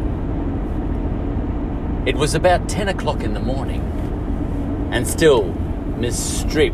It 2.06 2.18
was 2.18 2.36
about 2.36 2.68
10 2.68 2.89
o'clock 2.89 3.24
in 3.24 3.34
the 3.34 3.39
morning. 3.39 4.02
And 4.94 5.08
still, 5.08 5.46
Miss 5.98 6.44
Streep 6.44 6.74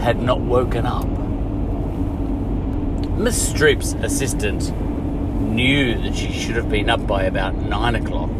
had 0.00 0.20
not 0.20 0.40
woken 0.40 0.84
up. 0.86 1.06
Miss 3.16 3.52
Streep's 3.52 3.92
assistant 4.02 4.76
knew 5.40 5.94
that 6.02 6.16
she 6.16 6.32
should 6.32 6.56
have 6.56 6.68
been 6.68 6.90
up 6.90 7.06
by 7.06 7.22
about 7.22 7.54
nine 7.54 7.94
o'clock. 7.94 8.30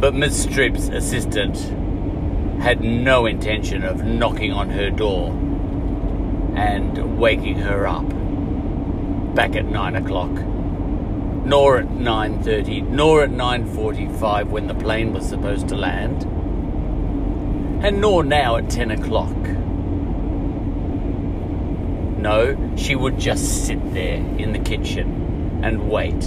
But 0.00 0.14
Miss 0.14 0.46
Streep's 0.46 0.88
assistant 0.90 1.56
had 2.62 2.80
no 2.80 3.26
intention 3.26 3.82
of 3.82 4.04
knocking 4.04 4.52
on 4.52 4.70
her 4.70 4.90
door 4.90 5.32
and 6.54 7.18
waking 7.18 7.58
her 7.58 7.84
up 7.84 8.08
back 9.34 9.56
at 9.56 9.64
9 9.64 9.96
o'clock 9.96 10.30
nor 11.44 11.78
at 11.78 11.88
9.30 11.88 12.88
nor 12.88 13.22
at 13.24 13.30
9.45 13.30 14.48
when 14.48 14.66
the 14.66 14.74
plane 14.74 15.12
was 15.12 15.28
supposed 15.28 15.68
to 15.68 15.76
land 15.76 16.22
and 17.84 18.00
nor 18.00 18.22
now 18.22 18.56
at 18.56 18.68
10 18.68 18.90
o'clock. 18.90 19.36
No 22.18 22.74
she 22.76 22.94
would 22.94 23.18
just 23.18 23.66
sit 23.66 23.94
there 23.94 24.16
in 24.16 24.52
the 24.52 24.58
kitchen 24.58 25.60
and 25.62 25.90
wait 25.90 26.22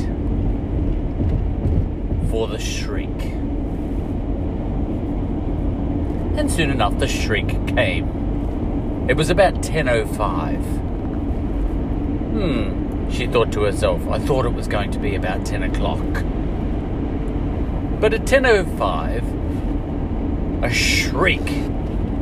for 2.29 2.47
the 2.47 2.57
shriek. 2.59 3.09
And 6.35 6.51
soon 6.51 6.71
enough 6.71 6.97
the 6.97 7.07
shriek 7.07 7.47
came. 7.67 9.05
It 9.07 9.15
was 9.15 9.29
about 9.29 9.55
10.05. 9.55 10.63
Hmm, 12.31 12.82
she 13.09 13.27
thought 13.27 13.51
to 13.53 13.63
herself. 13.63 14.07
I 14.07 14.19
thought 14.19 14.45
it 14.45 14.53
was 14.53 14.67
going 14.67 14.91
to 14.91 14.99
be 14.99 15.15
about 15.15 15.45
10 15.45 15.63
o'clock. 15.63 16.03
But 17.99 18.13
at 18.13 18.21
10.05, 18.21 20.63
a 20.63 20.69
shriek 20.69 21.45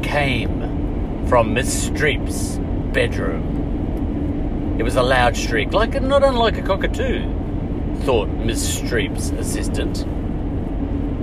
came 0.03 1.27
from 1.27 1.53
Miss 1.53 1.89
Streep's 1.89 2.57
bedroom. 2.93 4.77
It 4.79 4.83
was 4.83 4.95
a 4.95 5.03
loud 5.03 5.37
shriek, 5.37 5.73
like 5.73 6.01
not 6.01 6.23
unlike 6.23 6.57
a 6.57 6.61
cockatoo, 6.61 7.23
thought 7.99 8.29
Miss 8.29 8.79
Streep's 8.79 9.29
assistant. 9.31 10.03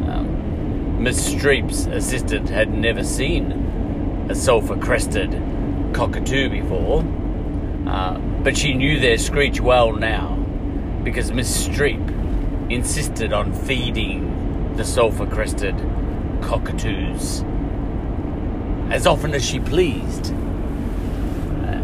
Um, 0.09 1.03
Miss 1.03 1.35
Streep's 1.35 1.87
assistant 1.87 2.49
had 2.49 2.73
never 2.73 3.03
seen 3.03 3.53
a 4.31 4.35
sulphur 4.35 4.77
crested 4.77 5.33
cockatoo 5.93 6.49
before, 6.49 7.05
uh, 7.87 8.19
but 8.43 8.57
she 8.57 8.75
knew 8.75 9.01
their 9.01 9.19
screech 9.19 9.61
well 9.61 9.93
now 9.93 10.35
because 11.05 11.33
Miss 11.33 11.67
Streep 11.67 12.71
insisted 12.71 13.33
on 13.33 13.53
feeding 13.53 14.77
the 14.77 14.85
sulphur 14.85 15.27
crested 15.27 15.75
cockatoos 16.43 17.45
as 18.91 19.07
often 19.07 19.35
as 19.35 19.45
she 19.45 19.61
pleased. 19.61 20.33
Uh, 21.63 21.83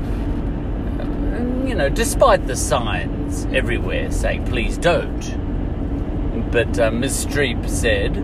you 1.67 1.75
know, 1.75 1.89
despite 1.89 2.47
the 2.47 2.57
signs 2.57 3.47
everywhere 3.47 4.11
saying, 4.11 4.47
please 4.47 4.79
don't. 4.79 6.51
But 6.51 6.79
uh, 6.79 6.91
Miss 6.91 7.25
Streep 7.27 7.69
said, 7.69 8.17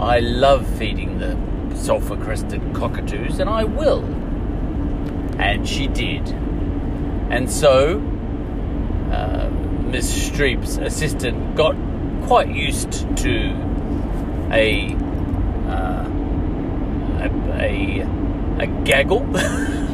I 0.00 0.20
love 0.20 0.66
feeding 0.78 1.18
the 1.18 1.36
sulphur 1.76 2.16
crested 2.16 2.60
cockatoos, 2.74 3.38
and 3.38 3.48
I 3.48 3.64
will. 3.64 4.02
And 5.38 5.68
she 5.68 5.86
did. 5.86 6.26
And 7.30 7.50
so, 7.50 7.98
uh, 9.12 9.48
Miss 9.84 10.30
Streep's 10.30 10.78
assistant 10.78 11.54
got 11.54 11.76
quite 12.26 12.48
used 12.48 12.92
to 13.18 13.50
a, 14.50 14.94
uh, 15.68 16.08
a, 17.18 17.30
a, 17.60 18.00
a, 18.58 18.66
gaggle. 18.84 19.24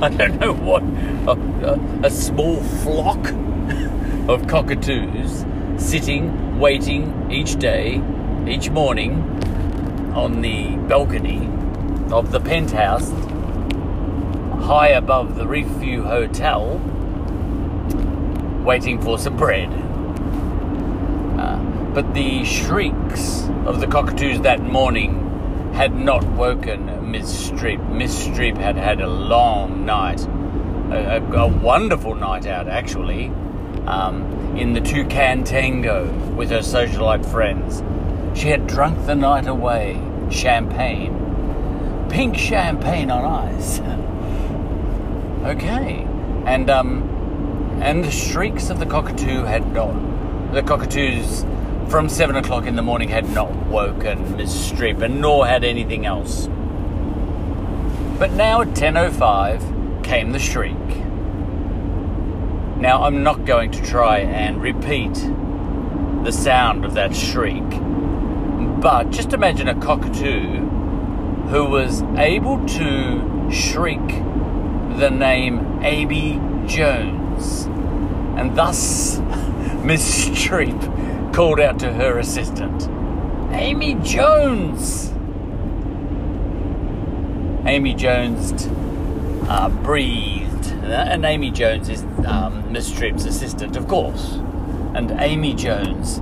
I 0.02 0.08
don't 0.08 0.40
know 0.40 0.54
what, 0.54 0.82
a, 0.82 2.06
a 2.06 2.10
small 2.10 2.62
flock 2.62 3.18
of 4.28 4.46
cockatoos 4.46 5.44
sitting, 5.76 6.58
waiting 6.58 7.30
each 7.30 7.56
day, 7.58 8.02
each 8.48 8.70
morning 8.70 9.20
on 10.14 10.40
the 10.40 10.76
balcony 10.88 11.48
of 12.10 12.32
the 12.32 12.40
penthouse 12.40 13.10
high 14.66 14.88
above 14.88 15.36
the 15.36 15.46
Reef 15.46 15.66
View 15.66 16.02
Hotel 16.02 16.80
waiting 18.66 19.00
for 19.00 19.16
some 19.18 19.36
bread. 19.36 19.68
Uh, 21.38 21.56
but 21.94 22.12
the 22.12 22.44
shrieks 22.44 23.48
of 23.64 23.80
the 23.80 23.86
cockatoos 23.86 24.40
that 24.40 24.60
morning 24.60 25.22
had 25.72 25.94
not 25.94 26.24
woken 26.32 27.10
Miss 27.10 27.48
Streep. 27.48 27.88
Miss 27.92 28.26
Streep 28.26 28.56
had 28.56 28.76
had 28.76 29.00
a 29.00 29.06
long 29.06 29.86
night, 29.86 30.20
a, 30.90 31.16
a, 31.16 31.44
a 31.44 31.46
wonderful 31.46 32.16
night 32.16 32.46
out 32.46 32.66
actually, 32.66 33.28
um, 33.86 34.56
in 34.56 34.72
the 34.72 34.80
Toucan 34.80 35.44
Tango 35.44 36.10
with 36.34 36.50
her 36.50 36.58
socialite 36.58 37.24
friends. 37.24 37.82
She 38.38 38.48
had 38.48 38.66
drunk 38.66 39.06
the 39.06 39.14
night 39.14 39.46
away, 39.46 40.00
champagne, 40.30 42.06
pink 42.10 42.36
champagne 42.36 43.10
on 43.10 43.24
ice. 43.24 43.80
okay, 45.56 46.04
and 46.46 46.68
um, 46.68 47.15
and 47.80 48.04
the 48.04 48.10
shrieks 48.10 48.70
of 48.70 48.78
the 48.78 48.86
cockatoo 48.86 49.44
had 49.44 49.72
not. 49.72 49.94
The 50.52 50.62
cockatoos 50.62 51.44
from 51.88 52.08
seven 52.08 52.36
o'clock 52.36 52.66
in 52.66 52.76
the 52.76 52.82
morning 52.82 53.08
had 53.08 53.28
not 53.30 53.54
woken 53.66 54.18
Streep, 54.38 55.02
and 55.02 55.20
nor 55.20 55.46
had 55.46 55.64
anything 55.64 56.06
else. 56.06 56.48
But 58.18 58.32
now 58.32 58.62
at 58.62 58.74
ten 58.74 58.96
o 58.96 59.04
oh 59.04 59.10
five 59.10 59.60
came 60.02 60.32
the 60.32 60.38
shriek. 60.38 60.76
Now 62.78 63.02
I'm 63.04 63.22
not 63.22 63.44
going 63.44 63.70
to 63.72 63.82
try 63.82 64.18
and 64.18 64.60
repeat 64.60 65.14
the 66.24 66.32
sound 66.32 66.84
of 66.84 66.94
that 66.94 67.14
shriek, 67.14 67.68
but 68.80 69.10
just 69.10 69.32
imagine 69.32 69.68
a 69.68 69.80
cockatoo 69.80 70.60
who 71.48 71.64
was 71.64 72.02
able 72.16 72.66
to 72.66 73.50
shriek 73.50 74.06
the 74.98 75.10
name 75.10 75.80
Amy 75.82 76.40
Jones. 76.66 77.65
And 78.36 78.56
thus, 78.56 79.18
Miss 79.82 80.28
Streep 80.28 81.34
called 81.34 81.60
out 81.60 81.78
to 81.80 81.92
her 81.92 82.18
assistant, 82.18 82.88
Amy 83.52 83.94
Jones! 84.02 85.12
Amy 87.66 87.94
Jones 87.94 88.68
uh, 89.48 89.68
breathed. 89.68 90.66
And 90.84 91.24
Amy 91.24 91.50
Jones 91.50 91.88
is 91.88 92.02
um, 92.26 92.70
Miss 92.70 92.90
Streep's 92.90 93.24
assistant, 93.24 93.76
of 93.76 93.88
course. 93.88 94.34
And 94.94 95.10
Amy 95.18 95.52
Jones 95.54 96.20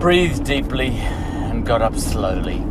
breathed 0.00 0.44
deeply 0.44 0.88
and 0.88 1.66
got 1.66 1.82
up 1.82 1.96
slowly 1.96 2.64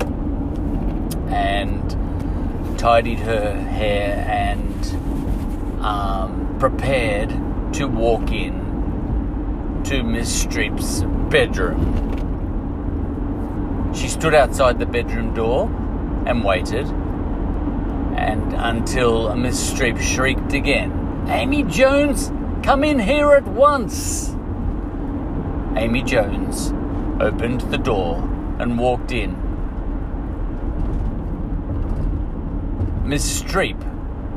and 1.29 2.79
tidied 2.79 3.19
her 3.19 3.53
hair 3.53 4.25
and 4.27 5.83
um, 5.83 6.55
prepared 6.59 7.31
to 7.75 7.85
walk 7.89 8.31
in 8.31 9.81
to 9.83 10.01
Miss 10.01 10.45
Streep's 10.45 11.03
bedroom. 11.29 12.13
She 13.93 14.07
stood 14.07 14.33
outside 14.33 14.79
the 14.79 14.85
bedroom 14.85 15.33
door 15.33 15.65
and 16.25 16.41
waited, 16.45 16.87
and 18.15 18.53
until 18.53 19.35
Miss 19.35 19.73
Streep 19.73 19.99
shrieked 19.99 20.53
again, 20.53 21.25
Amy 21.27 21.63
Jones, 21.63 22.31
come 22.63 22.85
in 22.85 22.97
here 22.97 23.33
at 23.33 23.45
once! 23.45 24.33
Amy 25.75 26.01
Jones 26.01 26.71
opened 27.19 27.59
the 27.71 27.77
door 27.77 28.23
and 28.57 28.79
walked 28.79 29.11
in. 29.11 29.35
Miss 33.03 33.43
Streep 33.43 33.83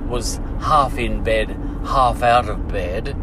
was 0.09 0.40
half 0.59 0.98
in 0.98 1.22
bed, 1.22 1.57
half 1.85 2.24
out 2.24 2.48
of 2.48 2.66
bed, 2.66 3.14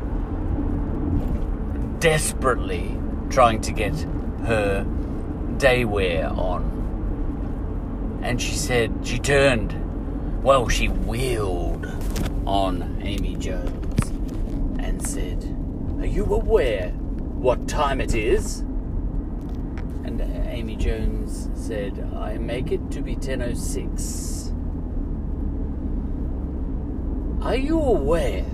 desperately 1.99 2.97
trying 3.29 3.61
to 3.61 3.71
get 3.71 3.93
her 4.45 4.85
day 5.57 5.85
wear 5.85 6.27
on. 6.27 8.19
And 8.23 8.41
she 8.41 8.55
said, 8.55 8.91
she 9.03 9.19
turned, 9.19 10.43
well, 10.43 10.67
she 10.67 10.87
wheeled 10.87 11.85
on 12.45 12.99
Amy 13.01 13.35
Jones 13.35 14.09
and 14.79 15.05
said, 15.05 15.43
Are 15.99 16.05
you 16.05 16.25
aware 16.25 16.89
what 16.89 17.67
time 17.67 17.99
it 17.99 18.13
is? 18.13 18.59
And 18.59 20.21
Amy 20.47 20.75
Jones 20.75 21.49
said, 21.55 21.99
I 22.15 22.37
make 22.37 22.71
it 22.71 22.91
to 22.91 23.01
be 23.01 23.13
1006. 23.15 24.53
Are 27.41 27.55
you 27.55 27.79
aware, 27.79 28.45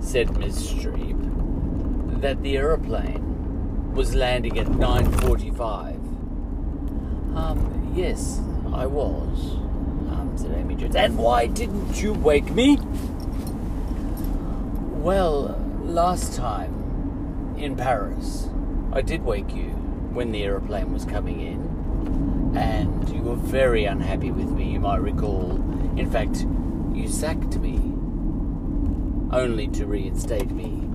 said 0.00 0.36
Miss 0.38 0.72
Streep, 0.72 1.31
that 2.22 2.42
the 2.42 2.56
aeroplane 2.56 3.92
was 3.92 4.14
landing 4.14 4.58
at 4.58 4.66
9.45? 4.66 5.94
Um, 7.36 7.92
yes, 7.94 8.40
I 8.72 8.86
was, 8.86 9.56
um, 10.10 10.32
said 10.36 10.52
Amy 10.52 10.76
Jones. 10.76 10.96
And 10.96 11.18
why 11.18 11.46
didn't 11.46 12.00
you 12.00 12.14
wake 12.14 12.50
me? 12.50 12.78
Well, 14.98 15.58
last 15.82 16.34
time 16.34 17.54
in 17.58 17.76
Paris, 17.76 18.48
I 18.92 19.02
did 19.02 19.22
wake 19.24 19.54
you 19.54 19.70
when 20.14 20.32
the 20.32 20.44
aeroplane 20.44 20.92
was 20.92 21.04
coming 21.04 21.40
in, 21.40 22.56
and 22.56 23.08
you 23.08 23.22
you 23.22 23.28
were 23.28 23.36
very 23.36 23.84
unhappy 23.84 24.32
with 24.32 24.50
me, 24.50 24.72
you 24.72 24.80
might 24.80 25.00
recall. 25.00 25.52
In 25.96 26.10
fact, 26.10 26.44
you 26.92 27.06
sacked 27.06 27.56
me, 27.58 27.76
only 29.32 29.68
to 29.68 29.86
reinstate 29.86 30.50
me 30.50 30.91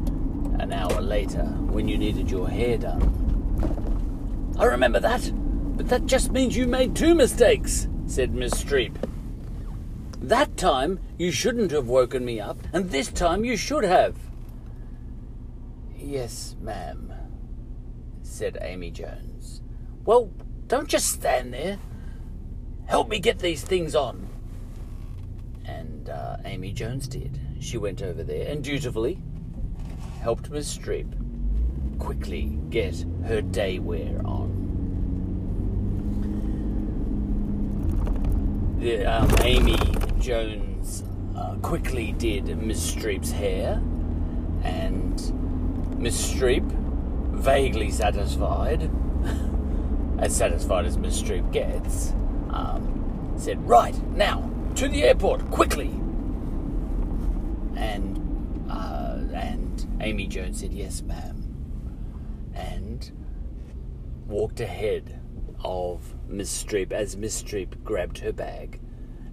an 0.59 0.73
hour 0.73 1.01
later 1.01 1.43
when 1.43 1.87
you 1.87 1.97
needed 1.97 2.29
your 2.29 2.49
hair 2.49 2.77
done. 2.77 4.55
I 4.57 4.65
remember 4.65 4.99
that, 4.99 5.31
but 5.77 5.87
that 5.89 6.05
just 6.05 6.31
means 6.31 6.57
you 6.57 6.67
made 6.67 6.95
two 6.95 7.13
mistakes, 7.13 7.87
said 8.07 8.33
Miss 8.33 8.53
Streep. 8.53 8.95
That 10.19 10.57
time 10.57 10.99
you 11.17 11.31
shouldn't 11.31 11.71
have 11.71 11.87
woken 11.87 12.25
me 12.25 12.39
up, 12.39 12.57
and 12.73 12.89
this 12.89 13.09
time 13.09 13.45
you 13.45 13.55
should 13.55 13.83
have. 13.83 14.15
Yes, 15.95 16.55
ma'am, 16.59 17.13
said 18.23 18.57
Amy 18.61 18.91
Jones. 18.91 19.61
Well, 20.05 20.31
don't 20.67 20.87
just 20.87 21.11
stand 21.11 21.53
there. 21.53 21.77
Help 22.87 23.09
me 23.09 23.19
get 23.19 23.39
these 23.39 23.63
things 23.63 23.95
on. 23.95 24.27
And 25.65 26.09
uh, 26.09 26.37
Amy 26.45 26.71
Jones 26.71 27.07
did. 27.07 27.39
She 27.59 27.77
went 27.77 28.01
over 28.01 28.23
there 28.23 28.49
and 28.49 28.63
dutifully 28.63 29.19
helped 30.27 30.49
Miss 30.49 30.77
Streep 30.77 31.07
quickly 31.99 32.59
get 32.69 33.05
her 33.27 33.39
day 33.39 33.79
wear 33.79 34.19
on. 34.25 34.51
The, 38.81 39.05
um, 39.05 39.33
Amy 39.39 39.77
Jones 40.19 41.05
uh, 41.33 41.55
quickly 41.61 42.11
did 42.11 42.45
Miss 42.57 42.93
Streep's 42.93 43.31
hair, 43.31 43.81
and 44.65 45.97
Miss 45.97 46.33
Streep, 46.33 46.69
vaguely 47.31 47.89
satisfied, 47.89 48.91
as 50.19 50.35
satisfied 50.35 50.85
as 50.85 50.97
Miss 50.97 51.21
Streep 51.21 51.53
gets, 51.53 52.11
um, 52.49 53.33
said, 53.37 53.65
Right, 53.65 53.95
now, 54.09 54.51
to 54.75 54.89
the 54.89 55.03
airport, 55.03 55.49
quickly! 55.51 55.87
And, 57.77 58.26
Amy 59.99 60.27
Jones 60.27 60.59
said, 60.59 60.73
Yes, 60.73 61.01
ma'am. 61.01 61.43
And 62.53 63.11
walked 64.27 64.59
ahead 64.59 65.19
of 65.63 66.15
Miss 66.27 66.63
Streep 66.63 66.91
as 66.91 67.17
Miss 67.17 67.41
Streep 67.41 67.83
grabbed 67.83 68.19
her 68.19 68.31
bag 68.31 68.79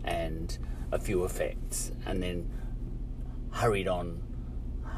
and 0.04 0.58
a 0.92 0.98
few 0.98 1.24
effects 1.24 1.92
and 2.06 2.22
then 2.22 2.50
hurried 3.50 3.88
on, 3.88 4.22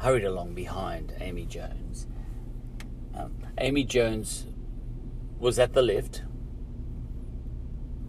hurried 0.01 0.23
along 0.23 0.53
behind 0.53 1.13
Amy 1.19 1.45
Jones. 1.45 2.07
Um, 3.13 3.35
Amy 3.57 3.83
Jones 3.83 4.45
was 5.39 5.59
at 5.59 5.73
the 5.73 5.81
lift 5.81 6.23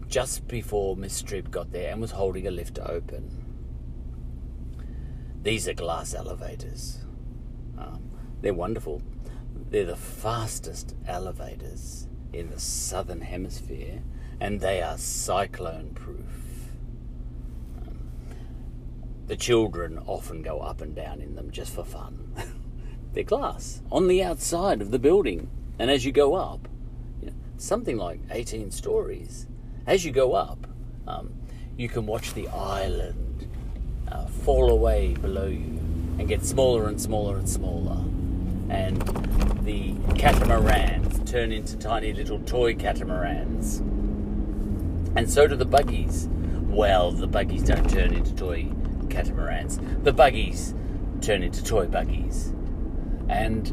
just 0.06 0.48
before 0.48 0.96
Miss 0.96 1.22
Streep 1.22 1.50
got 1.50 1.72
there 1.72 1.92
and 1.92 2.00
was 2.00 2.12
holding 2.12 2.46
a 2.46 2.50
lift 2.50 2.78
open. 2.78 3.44
These 5.42 5.68
are 5.68 5.74
glass 5.74 6.14
elevators. 6.14 7.04
Um, 7.78 8.10
they're 8.40 8.54
wonderful. 8.54 9.02
They're 9.70 9.84
the 9.84 9.96
fastest 9.96 10.94
elevators 11.06 12.08
in 12.32 12.50
the 12.50 12.60
southern 12.60 13.20
hemisphere, 13.20 14.02
and 14.40 14.60
they 14.60 14.82
are 14.82 14.98
cyclone 14.98 15.90
proof. 15.94 16.72
Um, 17.80 17.98
the 19.26 19.36
children 19.36 19.98
often 20.06 20.42
go 20.42 20.60
up 20.60 20.80
and 20.80 20.94
down 20.94 21.20
in 21.20 21.34
them 21.34 21.50
just 21.50 21.74
for 21.74 21.84
fun. 21.84 22.32
They're 23.12 23.24
glass 23.24 23.82
on 23.90 24.08
the 24.08 24.22
outside 24.22 24.82
of 24.82 24.90
the 24.90 24.98
building, 24.98 25.50
and 25.78 25.90
as 25.90 26.04
you 26.04 26.12
go 26.12 26.34
up, 26.34 26.68
you 27.20 27.28
know, 27.28 27.36
something 27.56 27.96
like 27.96 28.20
18 28.30 28.70
stories, 28.70 29.46
as 29.86 30.04
you 30.04 30.12
go 30.12 30.34
up, 30.34 30.66
um, 31.06 31.32
you 31.76 31.88
can 31.88 32.06
watch 32.06 32.34
the 32.34 32.48
island 32.48 33.48
uh, 34.10 34.26
fall 34.26 34.70
away 34.70 35.14
below 35.14 35.46
you 35.46 35.80
and 36.18 36.28
get 36.28 36.44
smaller 36.44 36.88
and 36.88 37.00
smaller 37.00 37.38
and 37.38 37.48
smaller. 37.48 38.04
And 38.68 39.00
the 39.64 39.94
catamarans 40.14 41.30
turn 41.30 41.52
into 41.52 41.76
tiny 41.76 42.12
little 42.12 42.40
toy 42.40 42.74
catamarans. 42.74 43.78
And 45.16 45.30
so 45.30 45.46
do 45.46 45.56
the 45.56 45.64
buggies. 45.64 46.28
Well, 46.68 47.12
the 47.12 47.26
buggies 47.26 47.62
don't 47.62 47.88
turn 47.88 48.12
into 48.14 48.34
toy 48.34 48.68
catamarans. 49.08 49.78
The 50.04 50.12
buggies 50.12 50.74
turn 51.20 51.42
into 51.42 51.64
toy 51.64 51.86
buggies. 51.86 52.52
And 53.28 53.68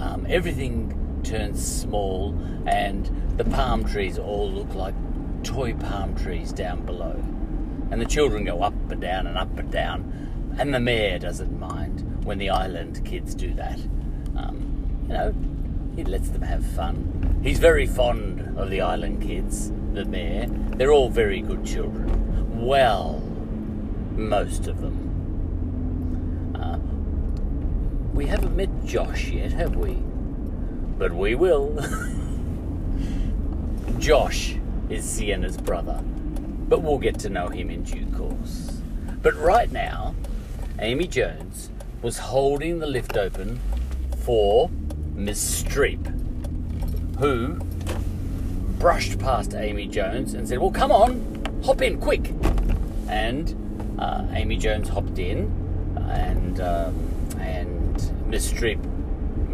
um, 0.00 0.26
everything 0.28 1.20
turns 1.22 1.66
small, 1.66 2.38
and 2.66 3.10
the 3.36 3.44
palm 3.44 3.84
trees 3.84 4.18
all 4.18 4.50
look 4.50 4.74
like 4.74 4.94
toy 5.42 5.74
palm 5.74 6.14
trees 6.14 6.52
down 6.52 6.84
below. 6.84 7.22
And 7.90 8.00
the 8.00 8.06
children 8.06 8.44
go 8.44 8.62
up 8.62 8.74
and 8.90 9.00
down 9.00 9.26
and 9.26 9.38
up 9.38 9.56
and 9.58 9.70
down, 9.70 10.25
and 10.58 10.72
the 10.72 10.80
mayor 10.80 11.18
doesn't 11.18 11.58
mind 11.58 12.24
when 12.24 12.38
the 12.38 12.50
island 12.50 13.04
kids 13.04 13.34
do 13.34 13.52
that. 13.54 13.78
Um, 14.36 14.98
you 15.02 15.14
know, 15.14 15.34
he 15.94 16.04
lets 16.04 16.28
them 16.30 16.42
have 16.42 16.64
fun. 16.64 17.40
He's 17.42 17.58
very 17.58 17.86
fond 17.86 18.58
of 18.58 18.70
the 18.70 18.80
island 18.80 19.22
kids, 19.22 19.70
the 19.92 20.04
mayor. 20.04 20.46
They're 20.76 20.92
all 20.92 21.08
very 21.08 21.40
good 21.40 21.64
children. 21.64 22.64
Well, 22.64 23.20
most 24.12 24.66
of 24.66 24.80
them. 24.80 26.52
Uh, 26.54 26.78
we 28.14 28.26
haven't 28.26 28.56
met 28.56 28.84
Josh 28.84 29.28
yet, 29.28 29.52
have 29.52 29.76
we? 29.76 29.94
But 30.98 31.12
we 31.12 31.34
will. 31.34 31.78
Josh 33.98 34.56
is 34.88 35.04
Sienna's 35.04 35.56
brother, 35.56 36.00
but 36.68 36.82
we'll 36.82 36.98
get 36.98 37.18
to 37.20 37.30
know 37.30 37.48
him 37.48 37.70
in 37.70 37.82
due 37.82 38.06
course. 38.06 38.80
But 39.22 39.34
right 39.34 39.70
now, 39.70 40.14
Amy 40.78 41.06
Jones 41.06 41.70
was 42.02 42.18
holding 42.18 42.80
the 42.80 42.86
lift 42.86 43.16
open 43.16 43.58
for 44.24 44.70
Miss 45.14 45.62
Streep, 45.62 46.04
who 47.18 47.54
brushed 48.78 49.18
past 49.18 49.54
Amy 49.54 49.88
Jones 49.88 50.34
and 50.34 50.46
said, 50.46 50.58
Well, 50.58 50.70
come 50.70 50.92
on, 50.92 51.62
hop 51.64 51.80
in 51.80 51.98
quick. 51.98 52.30
And 53.08 53.96
uh, 53.98 54.26
Amy 54.32 54.58
Jones 54.58 54.90
hopped 54.90 55.18
in, 55.18 55.50
and, 56.10 56.60
um, 56.60 57.38
and 57.40 58.28
Miss 58.28 58.52
Streep 58.52 58.84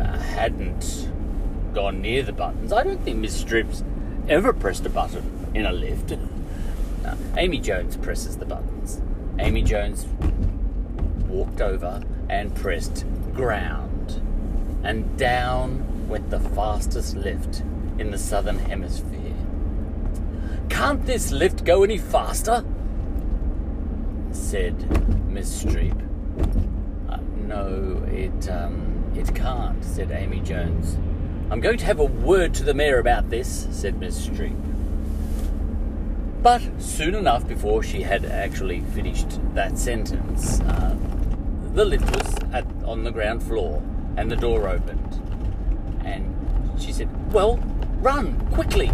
uh, 0.00 0.18
hadn't 0.18 1.08
gone 1.72 2.00
near 2.02 2.24
the 2.24 2.32
buttons. 2.32 2.72
I 2.72 2.82
don't 2.82 3.00
think 3.04 3.18
Miss 3.18 3.42
Streep's 3.42 3.84
ever 4.28 4.52
pressed 4.52 4.84
a 4.86 4.90
button 4.90 5.50
in 5.54 5.66
a 5.66 5.72
lift. 5.72 6.10
No, 7.04 7.16
Amy 7.36 7.60
Jones 7.60 7.96
presses 7.96 8.38
the 8.38 8.44
buttons. 8.44 9.00
Amy 9.38 9.62
Jones 9.62 10.06
walked 11.32 11.60
over 11.60 12.02
and 12.28 12.54
pressed 12.54 13.04
ground. 13.32 14.20
And 14.84 15.16
down 15.16 16.08
went 16.08 16.30
the 16.30 16.40
fastest 16.40 17.16
lift 17.16 17.62
in 17.98 18.10
the 18.10 18.18
southern 18.18 18.58
hemisphere. 18.58 19.34
Can't 20.68 21.04
this 21.06 21.32
lift 21.32 21.64
go 21.64 21.82
any 21.82 21.98
faster? 21.98 22.64
said 24.32 25.28
Miss 25.28 25.64
Streep. 25.64 25.98
Uh, 27.08 27.18
no, 27.46 28.02
it, 28.10 28.48
um, 28.48 29.12
it 29.14 29.34
can't, 29.34 29.82
said 29.84 30.10
Amy 30.10 30.40
Jones. 30.40 30.96
I'm 31.50 31.60
going 31.60 31.78
to 31.78 31.84
have 31.84 32.00
a 32.00 32.04
word 32.04 32.54
to 32.54 32.64
the 32.64 32.74
mayor 32.74 32.98
about 32.98 33.28
this, 33.28 33.68
said 33.70 34.00
Miss 34.00 34.26
Streep. 34.26 34.56
But 36.42 36.62
soon 36.78 37.14
enough, 37.14 37.46
before 37.46 37.82
she 37.82 38.02
had 38.02 38.24
actually 38.24 38.80
finished 38.80 39.38
that 39.54 39.78
sentence, 39.78 40.60
uh, 40.62 40.96
the 41.74 41.84
lift 41.84 42.04
was 42.16 42.34
at, 42.52 42.66
on 42.84 43.02
the 43.02 43.10
ground 43.10 43.42
floor 43.42 43.82
and 44.16 44.30
the 44.30 44.36
door 44.36 44.68
opened. 44.68 45.20
And 46.04 46.34
she 46.80 46.92
said, 46.92 47.08
Well, 47.32 47.56
run 48.00 48.38
quickly 48.52 48.92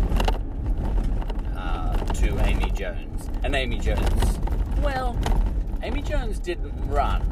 uh, 1.57 1.97
to 1.97 2.39
Amy 2.47 2.71
Jones. 2.71 3.31
And 3.43 3.55
Amy 3.55 3.79
Jones, 3.79 4.39
well, 4.81 5.19
Amy 5.83 6.03
Jones 6.03 6.39
didn't 6.39 6.73
run, 6.89 7.23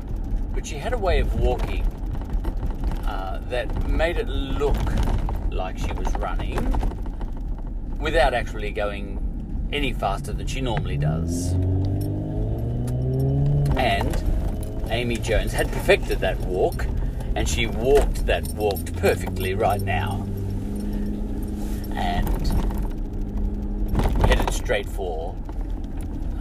but 0.54 0.66
she 0.66 0.76
had 0.76 0.92
a 0.92 0.98
way 0.98 1.20
of 1.20 1.38
walking 1.38 1.84
uh, 3.06 3.40
that 3.48 3.88
made 3.88 4.16
it 4.16 4.28
look 4.28 4.76
like 5.50 5.78
she 5.78 5.92
was 5.92 6.12
running 6.16 6.58
without 8.00 8.34
actually 8.34 8.72
going 8.72 9.22
any 9.72 9.92
faster 9.92 10.32
than 10.32 10.46
she 10.46 10.60
normally 10.60 10.96
does. 10.96 11.52
And 13.76 14.35
Amy 14.90 15.16
Jones 15.16 15.52
had 15.52 15.70
perfected 15.72 16.20
that 16.20 16.38
walk, 16.40 16.86
and 17.34 17.48
she 17.48 17.66
walked 17.66 18.26
that 18.26 18.46
walked 18.48 18.96
perfectly 18.96 19.54
right 19.54 19.80
now. 19.80 20.26
And 21.94 22.48
headed 24.26 24.52
straight 24.52 24.88
for 24.88 25.34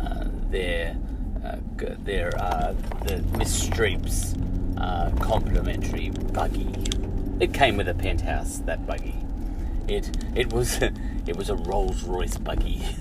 uh, 0.01 0.25
their 0.49 0.95
uh, 1.43 1.57
their 2.03 2.35
uh, 2.37 2.73
the 3.05 3.21
Miss 3.37 3.67
Streep's 3.67 4.35
uh, 4.79 5.11
complimentary 5.19 6.09
buggy. 6.09 6.73
It 7.39 7.53
came 7.53 7.77
with 7.77 7.87
a 7.87 7.93
penthouse, 7.93 8.59
that 8.59 8.85
buggy. 8.85 9.15
It 9.87 10.25
it 10.35 10.51
was 10.51 10.81
it 11.27 11.35
was 11.35 11.49
a 11.49 11.55
Rolls 11.55 12.03
Royce 12.03 12.37
buggy. 12.37 12.81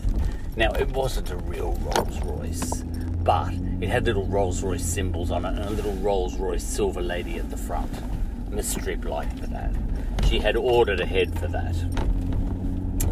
Now 0.57 0.71
it 0.75 0.89
wasn't 0.93 1.31
a 1.31 1.37
real 1.37 1.73
Rolls 1.81 2.21
Royce, 2.23 2.85
but 3.25 3.55
it 3.85 3.91
had 3.91 4.07
little 4.07 4.25
Rolls 4.25 4.63
Royce 4.63 4.83
symbols 4.83 5.31
on 5.31 5.45
it 5.45 5.59
and 5.59 5.67
a 5.67 5.71
little 5.71 5.93
Rolls 5.97 6.37
Royce 6.37 6.65
silver 6.65 7.03
lady 7.03 7.37
at 7.37 7.51
the 7.51 7.57
front. 7.57 7.93
Miss 8.51 8.75
Streep 8.75 9.05
liked 9.05 9.43
that. 9.51 9.73
She 10.27 10.39
had 10.39 10.57
ordered 10.57 11.01
ahead 11.01 11.39
for 11.39 11.49
that. 11.49 11.77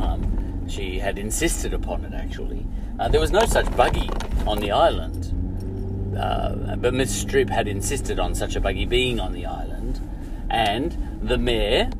Um, 0.00 0.66
she 0.66 0.98
had 0.98 1.18
insisted 1.18 1.74
upon 1.74 2.06
it 2.06 2.14
actually. 2.14 2.66
Uh, 2.98 3.08
there 3.08 3.20
was 3.20 3.30
no 3.30 3.44
such 3.44 3.70
buggy 3.76 4.08
on 4.46 4.60
the 4.60 4.70
island, 4.70 6.16
uh, 6.18 6.76
but 6.76 6.94
Miss 6.94 7.22
Streep 7.22 7.50
had 7.50 7.68
insisted 7.68 8.18
on 8.18 8.34
such 8.34 8.56
a 8.56 8.60
buggy 8.60 8.86
being 8.86 9.20
on 9.20 9.32
the 9.32 9.44
island, 9.44 10.00
and 10.48 11.20
the 11.22 11.36
mayor, 11.36 11.90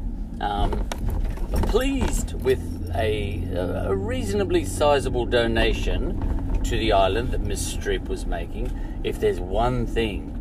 um, 0.41 0.89
pleased 1.67 2.33
with 2.43 2.91
a, 2.95 3.45
a 3.87 3.95
reasonably 3.95 4.65
sizable 4.65 5.27
donation 5.27 6.32
to 6.65 6.77
the 6.77 6.93
island 6.93 7.31
that 7.33 7.41
Miss 7.41 7.77
Streep 7.77 8.09
was 8.09 8.27
making. 8.27 8.71
If 9.05 9.21
there's 9.21 9.41
one 9.41 9.87
thing 9.87 10.33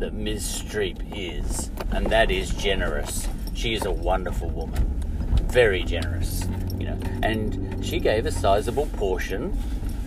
that 0.00 0.14
Miss 0.14 0.62
Streep 0.62 0.98
is, 1.14 1.70
and 1.92 2.06
that 2.06 2.30
is 2.30 2.50
generous. 2.54 3.28
She 3.54 3.74
is 3.74 3.84
a 3.84 3.90
wonderful 3.90 4.48
woman, 4.48 4.82
very 5.44 5.82
generous, 5.84 6.46
you 6.78 6.86
know, 6.86 6.98
and 7.22 7.84
she 7.84 8.00
gave 8.00 8.24
a 8.24 8.32
sizable 8.32 8.86
portion 8.86 9.56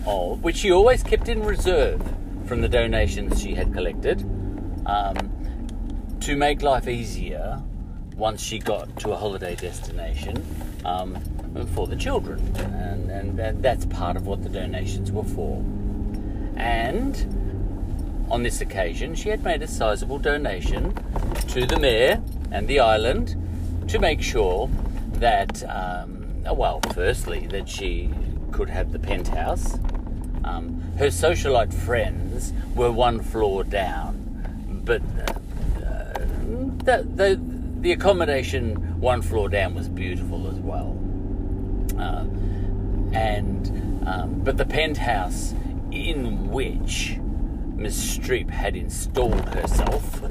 of 0.06 0.42
which 0.42 0.56
she 0.56 0.72
always 0.72 1.02
kept 1.02 1.28
in 1.28 1.42
reserve 1.42 2.02
from 2.46 2.60
the 2.60 2.68
donations 2.68 3.40
she 3.40 3.54
had 3.54 3.72
collected 3.72 4.20
um, 4.86 6.16
to 6.20 6.36
make 6.36 6.62
life 6.62 6.88
easier 6.88 7.62
once 8.16 8.42
she 8.42 8.58
got 8.58 8.98
to 8.98 9.12
a 9.12 9.16
holiday 9.16 9.54
destination. 9.54 10.44
Um, 10.84 11.16
for 11.74 11.86
the 11.86 11.96
children, 11.96 12.40
and, 12.56 13.10
and, 13.10 13.38
and 13.38 13.62
that's 13.62 13.86
part 13.86 14.16
of 14.16 14.26
what 14.26 14.42
the 14.42 14.48
donations 14.48 15.12
were 15.12 15.24
for. 15.24 15.64
And 16.56 18.26
on 18.30 18.42
this 18.42 18.60
occasion, 18.60 19.14
she 19.14 19.28
had 19.28 19.44
made 19.44 19.62
a 19.62 19.68
sizable 19.68 20.18
donation 20.18 20.94
to 21.48 21.66
the 21.66 21.78
mayor 21.78 22.22
and 22.50 22.66
the 22.66 22.80
island 22.80 23.36
to 23.88 23.98
make 23.98 24.20
sure 24.22 24.68
that, 25.14 25.62
um, 25.68 26.42
well, 26.44 26.80
firstly, 26.92 27.46
that 27.48 27.68
she 27.68 28.10
could 28.50 28.70
have 28.70 28.92
the 28.92 28.98
penthouse. 28.98 29.78
Um, 30.44 30.80
her 30.98 31.06
socialite 31.06 31.72
friends 31.72 32.52
were 32.74 32.90
one 32.90 33.20
floor 33.20 33.64
down, 33.64 34.82
but 34.84 35.02
uh, 35.80 36.18
the, 36.84 37.06
the, 37.14 37.40
the 37.80 37.92
accommodation 37.92 39.00
one 39.00 39.22
floor 39.22 39.48
down 39.48 39.74
was 39.74 39.88
beautiful 39.88 40.48
as 40.48 40.56
well. 40.56 40.98
Uh, 41.98 42.24
and 43.12 44.02
um, 44.06 44.40
but 44.42 44.56
the 44.56 44.66
penthouse 44.66 45.54
in 45.90 46.50
which 46.50 47.16
Miss 47.76 48.18
Streep 48.18 48.50
had 48.50 48.76
installed 48.76 49.48
herself 49.50 50.22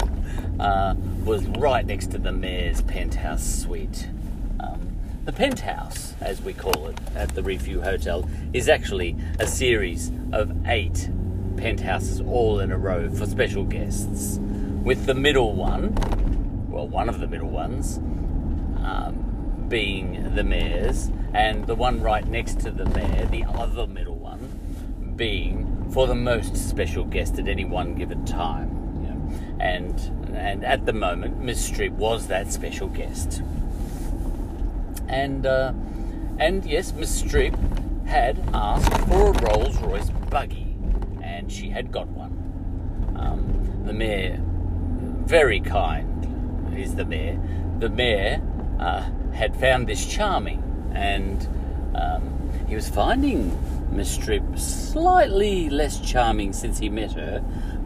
uh, 0.60 0.94
was 1.24 1.44
right 1.46 1.84
next 1.84 2.10
to 2.12 2.18
the 2.18 2.32
mayor's 2.32 2.82
penthouse 2.82 3.44
suite. 3.44 4.08
Um, 4.60 4.96
the 5.24 5.32
penthouse, 5.32 6.14
as 6.20 6.42
we 6.42 6.52
call 6.52 6.88
it 6.88 6.98
at 7.14 7.34
the 7.34 7.42
Reefview 7.42 7.82
Hotel, 7.82 8.28
is 8.52 8.68
actually 8.68 9.16
a 9.40 9.46
series 9.46 10.12
of 10.32 10.54
eight 10.66 11.10
penthouses 11.56 12.20
all 12.20 12.60
in 12.60 12.72
a 12.72 12.78
row 12.78 13.10
for 13.10 13.26
special 13.26 13.64
guests, 13.64 14.38
with 14.82 15.06
the 15.06 15.14
middle 15.14 15.54
one, 15.54 15.94
well, 16.68 16.86
one 16.86 17.08
of 17.08 17.20
the 17.20 17.26
middle 17.26 17.48
ones, 17.48 17.98
um, 18.84 19.66
being 19.68 20.34
the 20.34 20.44
mayor's, 20.44 21.10
and 21.34 21.66
the 21.66 21.74
one 21.74 22.00
right 22.00 22.26
next 22.26 22.60
to 22.60 22.70
the 22.70 22.84
mayor, 22.86 23.26
the 23.26 23.44
other 23.44 23.86
middle 23.86 24.16
one, 24.16 25.14
being 25.16 25.90
for 25.90 26.06
the 26.06 26.14
most 26.14 26.56
special 26.56 27.04
guest 27.04 27.38
at 27.38 27.48
any 27.48 27.64
one 27.64 27.94
given 27.94 28.24
time. 28.24 28.80
And 29.60 29.98
and 30.34 30.64
at 30.64 30.84
the 30.84 30.92
moment, 30.92 31.40
Miss 31.42 31.70
Streep 31.70 31.92
was 31.92 32.26
that 32.26 32.52
special 32.52 32.88
guest. 32.88 33.42
And 35.08 35.46
uh, 35.46 35.72
and 36.38 36.64
yes, 36.64 36.92
Miss 36.92 37.22
Streep 37.22 37.56
had 38.06 38.38
asked 38.52 38.92
for 39.08 39.30
a 39.30 39.42
Rolls 39.44 39.76
Royce 39.78 40.10
buggy, 40.30 40.76
and 41.22 41.50
she 41.50 41.70
had 41.70 41.90
got 41.90 42.08
one. 42.08 42.32
Um, 43.16 43.82
the 43.86 43.92
mayor, 43.92 44.40
very 45.24 45.60
kind, 45.60 46.76
is 46.76 46.96
the 46.96 47.04
mayor. 47.04 47.40
The 47.78 47.88
mayor 47.88 48.42
uh, 48.78 49.08
had 49.32 49.56
found 49.56 49.88
this 49.88 50.04
charming 50.04 50.62
and 50.94 51.46
um, 51.94 52.50
he 52.66 52.74
was 52.74 52.88
finding 52.88 53.56
Miss 53.90 54.16
Streep 54.16 54.58
slightly 54.58 55.70
less 55.70 56.00
charming 56.00 56.52
since 56.52 56.78
he 56.78 56.88
met 56.88 57.12
her, 57.12 57.40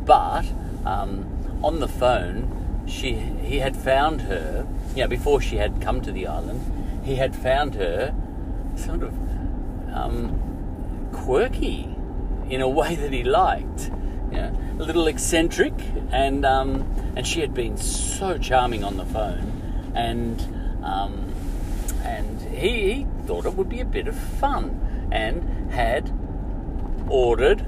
but 0.05 0.45
um, 0.87 1.27
on 1.63 1.81
the 1.81 1.89
phone, 1.89 2.85
she 2.87 3.15
he 3.15 3.59
had 3.59 3.77
found 3.77 4.23
her. 4.23 4.67
You 4.95 5.05
know, 5.05 5.09
before 5.09 5.41
she 5.41 5.57
had 5.57 5.81
come 5.81 6.01
to 6.03 6.13
the 6.13 6.27
island, 6.27 7.05
he 7.05 7.17
had 7.17 7.35
found 7.35 7.75
her 7.75 8.15
sort 8.77 9.03
of 9.03 9.13
um, 9.93 11.11
quirky 11.13 11.95
in 12.49 12.61
a 12.61 12.69
way 12.81 12.95
that 12.95 13.13
he 13.13 13.25
liked. 13.25 13.91
You 14.31 14.37
know, 14.37 14.59
a 14.79 14.85
little 14.85 15.07
eccentric, 15.07 15.75
and 16.11 16.45
um, 16.45 16.83
and 17.17 17.27
she 17.27 17.41
had 17.41 17.55
been 17.55 17.77
so 17.77 18.39
charming 18.39 18.85
on 18.85 18.97
the 18.97 19.07
phone, 19.07 19.93
and 19.95 20.41
um, 20.85 21.33
and 22.05 22.38
he, 22.59 22.93
he 22.93 23.07
thought 23.27 23.47
it 23.47 23.55
would 23.55 23.69
be 23.69 23.81
a 23.81 23.85
bit 23.85 24.09
of 24.09 24.17
fun 24.17 25.09
and 25.13 25.71
had 25.71 26.13
ordered 27.09 27.65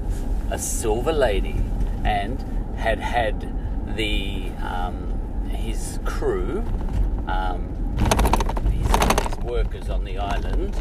a 0.51 0.59
silver 0.59 1.13
lady 1.13 1.63
and 2.03 2.43
had 2.75 2.99
had 2.99 3.95
the 3.95 4.49
um, 4.61 5.11
his 5.49 5.99
crew, 6.05 6.63
um, 7.27 7.67
his, 8.71 9.25
his, 9.25 9.37
workers 9.43 9.89
on 9.89 10.03
the 10.03 10.17
island, 10.17 10.75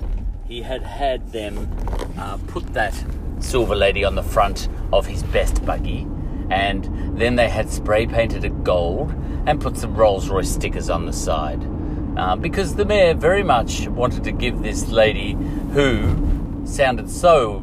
he 0.46 0.62
had 0.62 0.82
had 0.82 1.32
them 1.32 1.68
uh, 2.18 2.36
put 2.46 2.66
that 2.74 2.94
silver 3.38 3.74
lady 3.74 4.04
on 4.04 4.14
the 4.14 4.22
front 4.22 4.68
of 4.92 5.06
his 5.06 5.22
best 5.24 5.64
buggy, 5.64 6.06
and 6.50 7.18
then 7.18 7.36
they 7.36 7.48
had 7.48 7.68
spray 7.70 8.06
painted 8.06 8.44
it 8.44 8.64
gold 8.64 9.12
and 9.46 9.60
put 9.60 9.76
some 9.76 9.94
Rolls 9.94 10.28
Royce 10.28 10.50
stickers 10.50 10.90
on 10.90 11.06
the 11.06 11.12
side. 11.12 11.62
Uh, 12.16 12.36
because 12.36 12.74
the 12.74 12.84
mayor 12.84 13.14
very 13.14 13.42
much 13.42 13.88
wanted 13.88 14.24
to 14.24 14.32
give 14.32 14.62
this 14.62 14.88
lady 14.88 15.32
who 15.72 16.62
sounded 16.66 17.08
so 17.08 17.62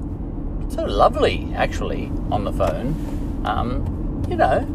so 0.69 0.83
lovely 0.83 1.51
actually 1.55 2.11
on 2.31 2.43
the 2.43 2.51
phone 2.51 2.95
um, 3.45 4.25
you 4.29 4.35
know 4.35 4.65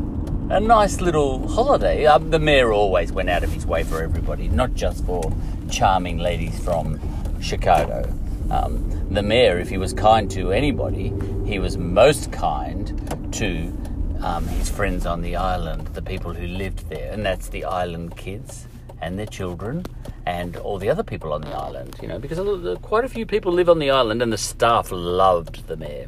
a 0.51 0.61
nice 0.61 1.01
little 1.01 1.49
holiday. 1.49 2.05
Um, 2.05 2.29
the 2.31 2.39
mayor 2.39 2.73
always 2.73 3.11
went 3.11 3.31
out 3.31 3.43
of 3.43 3.51
his 3.53 3.65
way 3.65 3.85
for 3.85 4.03
everybody 4.03 4.49
not 4.49 4.75
just 4.75 5.05
for 5.07 5.33
charming 5.71 6.19
ladies 6.19 6.59
from 6.63 7.01
chicago. 7.41 8.03
Um, 8.51 9.15
the 9.15 9.23
mayor 9.23 9.59
if 9.59 9.71
he 9.71 9.79
was 9.79 9.93
kind 9.93 10.31
to 10.33 10.53
anybody 10.53 11.13
he 11.47 11.59
was 11.59 11.77
most 11.79 12.33
kind 12.33 12.87
to 13.33 13.73
um, 14.21 14.47
his 14.49 14.69
friends 14.69 15.07
on 15.07 15.23
the 15.23 15.37
island 15.37 15.87
the 15.89 16.03
people 16.03 16.33
who 16.35 16.47
lived 16.47 16.89
there 16.89 17.11
and 17.13 17.25
that's 17.25 17.49
the 17.49 17.65
island 17.65 18.17
kids 18.17 18.67
and 19.03 19.19
their 19.19 19.27
children 19.27 19.85
and 20.25 20.57
all 20.57 20.79
the 20.79 20.89
other 20.89 21.03
people 21.03 21.33
on 21.33 21.41
the 21.41 21.51
island, 21.51 21.97
you 22.01 22.09
know, 22.09 22.19
because 22.19 22.39
quite 22.79 23.05
a 23.05 23.09
few 23.09 23.27
people 23.27 23.53
live 23.53 23.69
on 23.69 23.79
the 23.79 23.91
island 23.91 24.23
and 24.23 24.33
the 24.33 24.39
staff 24.39 24.91
loved 24.93 25.67
the 25.67 25.77
mayor. 25.77 26.07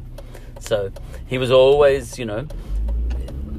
So 0.59 0.91
he 1.27 1.37
was 1.37 1.51
always, 1.51 2.17
you 2.17 2.25
know, 2.25 2.47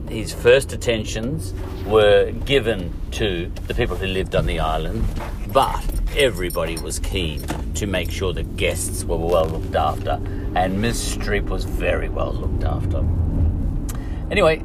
his 0.08 0.32
first 0.32 0.72
attentions 0.72 1.52
were 1.86 2.30
given 2.44 2.92
to 3.12 3.52
the 3.66 3.74
people 3.74 3.96
who 3.96 4.06
lived 4.06 4.34
on 4.34 4.46
the 4.46 4.60
island, 4.60 5.04
but 5.52 5.84
everybody 6.16 6.78
was 6.78 6.98
keen 6.98 7.42
to 7.74 7.86
make 7.86 8.10
sure 8.10 8.32
the 8.32 8.42
guests 8.42 9.04
were 9.04 9.16
well 9.16 9.46
looked 9.46 9.74
after, 9.74 10.12
and 10.54 10.80
Miss 10.80 11.16
Streep 11.16 11.48
was 11.48 11.64
very 11.64 12.08
well 12.08 12.32
looked 12.32 12.64
after. 12.64 13.04
Anyway, 14.30 14.62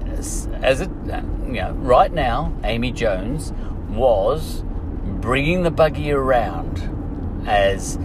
as 0.64 0.82
it, 0.82 0.90
uh, 1.12 1.22
you 1.46 1.54
know, 1.54 1.74
right 1.74 2.12
now, 2.12 2.54
Amy 2.64 2.92
Jones 2.92 3.52
was 3.92 4.64
bringing 5.04 5.64
the 5.64 5.72
buggy 5.72 6.12
around 6.12 7.44
as 7.46 7.98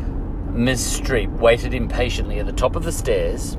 Miss 0.50 1.00
Streep 1.00 1.30
waited 1.38 1.74
impatiently 1.74 2.38
at 2.38 2.46
the 2.46 2.52
top 2.52 2.76
of 2.76 2.84
the 2.84 2.92
stairs 2.92 3.56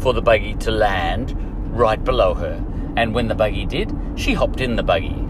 for 0.00 0.12
the 0.12 0.22
buggy 0.22 0.54
to 0.54 0.70
land 0.70 1.34
right 1.76 2.02
below 2.02 2.34
her. 2.34 2.64
And 2.96 3.14
when 3.14 3.28
the 3.28 3.34
buggy 3.34 3.66
did, 3.66 3.94
she 4.16 4.34
hopped 4.34 4.60
in 4.60 4.76
the 4.76 4.82
buggy. 4.82 5.26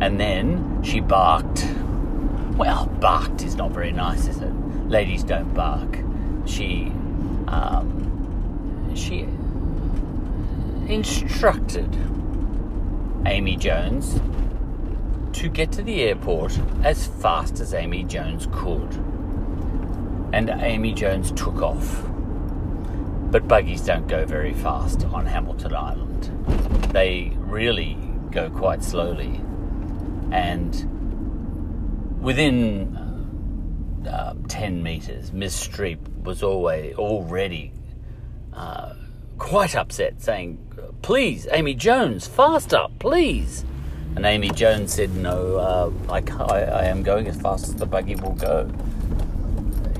And 0.00 0.18
then 0.18 0.82
she 0.82 1.00
barked. 1.00 1.66
Well, 2.56 2.86
barked 3.00 3.42
is 3.42 3.54
not 3.54 3.70
very 3.70 3.92
nice, 3.92 4.26
is 4.26 4.38
it? 4.38 4.52
Ladies 4.88 5.22
don't 5.22 5.54
bark. 5.54 5.98
She, 6.46 6.92
um, 7.46 8.92
she 8.94 9.20
instructed 10.92 11.96
Amy 13.26 13.56
Jones 13.56 14.20
to 15.34 15.48
get 15.48 15.72
to 15.72 15.82
the 15.82 16.02
airport 16.02 16.58
as 16.82 17.06
fast 17.06 17.60
as 17.60 17.74
Amy 17.74 18.04
Jones 18.04 18.48
could. 18.52 18.92
and 20.32 20.48
Amy 20.50 20.92
Jones 20.92 21.32
took 21.32 21.60
off. 21.62 22.04
But 23.30 23.46
buggies 23.48 23.82
don't 23.82 24.06
go 24.06 24.24
very 24.24 24.54
fast 24.54 25.04
on 25.06 25.26
Hamilton 25.26 25.74
Island. 25.74 26.24
They 26.92 27.32
really 27.36 27.96
go 28.30 28.50
quite 28.50 28.82
slowly. 28.82 29.40
And 30.32 32.20
within 32.20 32.96
uh, 34.08 34.34
10 34.48 34.82
metres, 34.82 35.32
Miss 35.32 35.66
Streep 35.66 35.98
was 36.22 36.42
always, 36.42 36.94
already 36.96 37.72
uh, 38.52 38.94
quite 39.38 39.74
upset, 39.74 40.20
saying, 40.22 40.58
Please, 41.02 41.46
Amy 41.50 41.74
Jones, 41.74 42.26
faster, 42.26 42.86
please. 42.98 43.64
And 44.16 44.26
Amy 44.26 44.50
Jones 44.50 44.92
said, 44.92 45.14
No, 45.14 45.56
uh, 45.56 45.90
I, 46.08 46.22
I, 46.42 46.60
I 46.62 46.84
am 46.84 47.02
going 47.02 47.26
as 47.26 47.40
fast 47.40 47.68
as 47.68 47.76
the 47.76 47.86
buggy 47.86 48.16
will 48.16 48.34
go. 48.34 48.70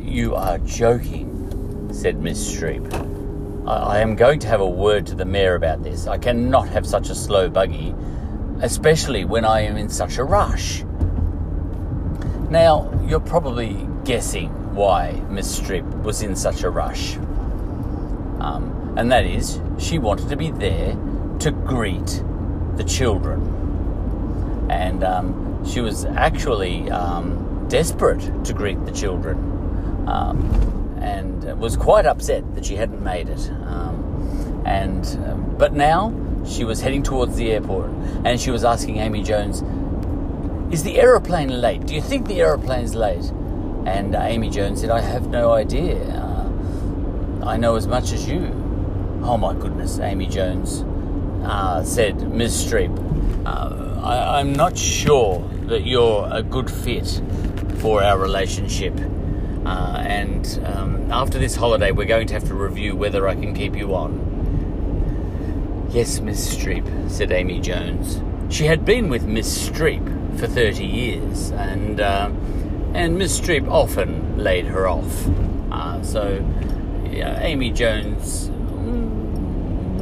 You 0.01 0.35
are 0.35 0.59
joking, 0.59 1.89
said 1.93 2.21
Miss 2.21 2.55
Streep. 2.55 3.11
I, 3.67 4.01
am 4.01 4.17
going 4.17 4.41
to 4.41 4.49
have 4.49 4.61
a 4.61 4.69
word 4.69 5.07
to 5.07 5.15
the 5.15 5.25
mayor 5.25 5.55
about 5.55 5.85
this. 5.85 6.09
I 6.09 6.19
cannot 6.19 6.69
have 6.71 6.85
such 6.85 7.09
a 7.09 7.15
slow 7.15 7.49
buggy, 7.49 7.95
especially 8.63 9.25
when 9.25 9.45
I 9.45 9.61
am 9.61 9.77
in 9.77 9.89
such 9.89 10.19
a 10.19 10.25
rush. 10.25 10.83
Now, 12.51 12.91
you're 13.07 13.21
probably 13.21 13.87
guessing 14.05 14.49
why 14.75 15.13
Miss 15.29 15.61
Streep 15.61 15.85
was 16.03 16.23
in 16.23 16.35
such 16.35 16.65
a 16.65 16.71
rush. 16.71 17.17
Um, 18.41 18.95
and 18.97 19.13
that 19.13 19.25
is, 19.25 19.61
she 19.79 20.01
wanted 20.01 20.29
to 20.31 20.37
be 20.37 20.51
there 20.51 20.97
to 21.39 21.53
greet 21.53 22.25
the 22.77 22.85
children. 22.85 23.60
And 24.71 25.03
um, 25.03 25.65
she 25.67 25.81
was 25.81 26.05
actually 26.05 26.91
um, 26.91 27.67
desperate 27.69 28.45
to 28.45 28.53
greet 28.53 28.85
the 28.85 28.93
children. 28.93 29.37
Um, 30.07 30.99
and 31.01 31.59
was 31.59 31.77
quite 31.77 32.07
upset 32.07 32.55
that 32.55 32.65
she 32.65 32.77
hadn't 32.77 33.03
made 33.03 33.29
it. 33.29 33.51
Um, 33.67 34.63
and 34.65 35.05
um, 35.27 35.57
but 35.59 35.73
now 35.73 36.15
she 36.47 36.65
was 36.65 36.81
heading 36.81 37.03
towards 37.03 37.37
the 37.37 37.51
airport, 37.53 37.91
and 38.25 38.41
she 38.41 38.51
was 38.51 38.65
asking 38.65 38.99
Amy 38.99 39.23
Jones, 39.23 39.63
"Is 40.73 40.83
the 40.83 40.99
aeroplane 40.99 41.49
late? 41.61 41.87
Do 41.87 41.95
you 41.95 42.01
think 42.01 42.27
the 42.27 42.41
aeroplane's 42.41 42.95
late?" 42.95 43.33
And 43.87 44.15
Amy 44.15 44.51
Jones 44.51 44.81
said, 44.81 44.91
"I 44.91 45.01
have 45.01 45.29
no 45.29 45.53
idea. 45.53 45.97
Uh, 46.03 47.47
I 47.47 47.57
know 47.57 47.77
as 47.77 47.87
much 47.87 48.13
as 48.13 48.29
you." 48.29 48.57
Oh 49.23 49.37
my 49.37 49.55
goodness, 49.55 49.99
Amy 49.99 50.27
Jones 50.27 50.85
uh, 51.45 51.83
said, 51.85 52.33
Miss 52.33 52.65
Streep, 52.65 52.91
uh, 53.47 53.80
I, 54.03 54.41
I'm 54.41 54.53
not 54.53 54.77
sure 54.77 55.47
that 55.67 55.85
you're 55.85 56.29
a 56.31 56.43
good 56.43 56.71
fit 56.71 57.21
for 57.79 58.03
our 58.03 58.19
relationship. 58.19 58.95
Uh, 59.65 60.03
and 60.05 60.61
um, 60.65 61.13
after 61.13 61.39
this 61.39 61.55
holiday, 61.55 61.93
we're 61.93 62.07
going 62.07 62.27
to 62.29 62.35
have 62.35 62.45
to 62.45 62.55
review 62.55 62.97
whether 62.97 63.29
I 63.29 63.35
can 63.35 63.55
keep 63.55 63.77
you 63.77 63.95
on. 63.95 65.89
Yes, 65.91 66.21
Miss 66.21 66.57
Streep, 66.57 67.11
said 67.11 67.33
Amy 67.33 67.61
Jones. 67.61 68.21
She 68.53 68.65
had 68.65 68.85
been 68.85 69.09
with 69.09 69.25
Miss 69.25 69.69
Streep 69.69 70.39
for 70.39 70.47
30 70.47 70.85
years, 70.85 71.51
and, 71.53 72.01
uh, 72.01 72.31
and 72.95 73.19
Miss 73.19 73.39
Streep 73.41 73.69
often 73.69 74.39
laid 74.39 74.67
her 74.67 74.89
off. 74.89 75.29
Uh, 75.71 76.03
so 76.03 76.45
yeah, 77.11 77.39
Amy 77.41 77.71
Jones 77.71 78.51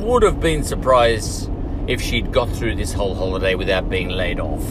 would 0.08 0.22
have 0.22 0.40
been 0.40 0.62
surprised 0.62 1.50
if 1.88 2.02
she'd 2.02 2.30
got 2.30 2.50
through 2.50 2.76
this 2.76 2.92
whole 2.92 3.14
holiday 3.14 3.54
without 3.54 3.88
being 3.88 4.10
laid 4.10 4.38
off. 4.38 4.62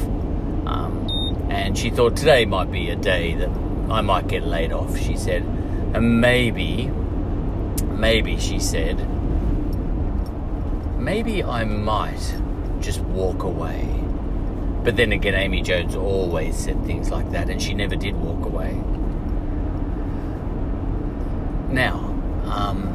Um, 0.68 1.48
and 1.50 1.76
she 1.76 1.90
thought 1.90 2.16
today 2.16 2.46
might 2.46 2.72
be 2.72 2.92
a 2.92 2.96
day 2.96 3.34
that 3.34 3.50
I 3.90 4.02
might 4.02 4.28
get 4.28 4.46
laid 4.46 4.72
off, 4.72 4.96
she 4.98 5.18
said. 5.18 5.42
And 5.96 6.22
maybe, 6.22 6.92
maybe, 7.86 8.38
she 8.38 8.60
said, 8.60 8.98
maybe 11.00 11.44
I 11.44 11.66
might 11.66 12.36
just 12.82 13.00
walk 13.00 13.42
away. 13.42 13.88
But 14.84 14.96
then 14.96 15.12
again, 15.12 15.34
Amy 15.34 15.64
Jones 15.64 15.96
always 15.96 16.56
said 16.56 16.86
things 16.86 17.10
like 17.10 17.32
that, 17.32 17.50
and 17.50 17.60
she 17.60 17.74
never 17.74 17.96
did 17.96 18.16
walk 18.16 18.46
away. 18.46 18.74
Now, 21.74 21.96
um, 22.46 22.94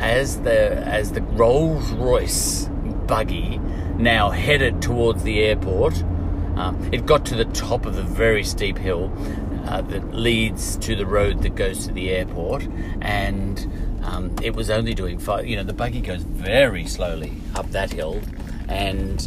as 0.00 0.40
the 0.40 0.78
as 0.78 1.12
the 1.12 1.22
Rolls 1.22 1.90
Royce 1.90 2.68
buggy 3.06 3.58
now 3.96 4.30
headed 4.30 4.82
towards 4.82 5.22
the 5.22 5.40
airport, 5.40 6.02
um, 6.56 6.88
it 6.92 7.06
got 7.06 7.24
to 7.26 7.34
the 7.34 7.44
top 7.46 7.86
of 7.86 7.96
the 7.96 8.02
very 8.02 8.44
steep 8.44 8.78
hill 8.78 9.12
uh, 9.66 9.80
that 9.82 10.14
leads 10.14 10.76
to 10.76 10.94
the 10.94 11.06
road 11.06 11.42
that 11.42 11.54
goes 11.54 11.86
to 11.86 11.92
the 11.92 12.10
airport, 12.10 12.66
and 13.00 13.70
um, 14.04 14.34
it 14.42 14.54
was 14.54 14.70
only 14.70 14.94
doing 14.94 15.18
five. 15.18 15.46
You 15.46 15.56
know, 15.56 15.64
the 15.64 15.72
buggy 15.72 16.00
goes 16.00 16.22
very 16.22 16.86
slowly 16.86 17.32
up 17.54 17.70
that 17.70 17.92
hill, 17.92 18.20
and 18.68 19.26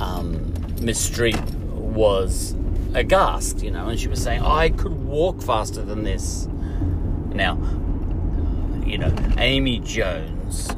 um, 0.00 0.52
Miss 0.80 1.08
Streep 1.08 1.54
was 1.54 2.54
aghast. 2.94 3.62
You 3.62 3.70
know, 3.70 3.88
and 3.88 3.98
she 3.98 4.08
was 4.08 4.22
saying, 4.22 4.42
"I 4.42 4.70
could 4.70 4.92
walk 4.92 5.40
faster 5.40 5.82
than 5.82 6.02
this." 6.02 6.46
Now, 7.32 7.54
you 8.84 8.98
know, 8.98 9.14
Amy 9.38 9.80
Jones 9.80 10.70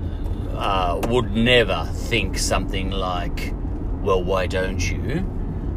uh, 0.59 1.01
would 1.09 1.31
never 1.31 1.89
think 1.95 2.37
something 2.37 2.91
like, 2.91 3.55
well, 4.03 4.23
why 4.23 4.47
don't 4.47 4.91
you? 4.91 5.25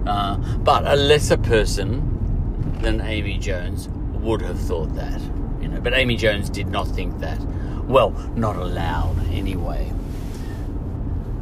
Uh, 0.07 0.37
but 0.57 0.85
a 0.87 0.95
lesser 0.95 1.37
person 1.37 2.79
than 2.81 2.99
Amy 3.01 3.37
Jones 3.37 3.89
would 3.89 4.41
have 4.41 4.59
thought 4.59 4.95
that, 4.95 5.21
you 5.61 5.67
know. 5.67 5.79
But 5.79 5.93
Amy 5.93 6.17
Jones 6.17 6.49
did 6.49 6.67
not 6.67 6.87
think 6.87 7.19
that. 7.19 7.39
Well, 7.85 8.11
not 8.35 8.55
aloud, 8.55 9.19
anyway. 9.27 9.93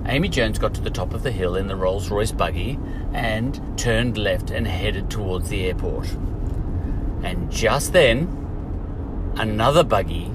Amy 0.06 0.28
Jones 0.28 0.60
got 0.60 0.74
to 0.74 0.82
the 0.82 0.90
top 0.90 1.14
of 1.14 1.24
the 1.24 1.32
hill 1.32 1.56
in 1.56 1.68
the 1.68 1.76
Rolls 1.78 2.10
Royce 2.10 2.34
buggy 2.34 2.78
and 3.14 3.78
turned 3.78 4.18
left 4.18 4.52
and 4.52 4.68
headed 4.68 5.10
towards 5.10 5.48
the 5.48 5.66
airport. 5.66 6.10
And 7.24 7.50
just 7.50 7.94
then, 7.94 9.34
another 9.38 9.84
buggy 9.84 10.30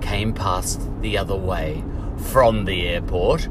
came 0.00 0.32
past 0.32 0.80
the 1.00 1.16
other 1.16 1.36
way 1.36 1.84
from 2.20 2.64
the 2.64 2.86
airport. 2.86 3.48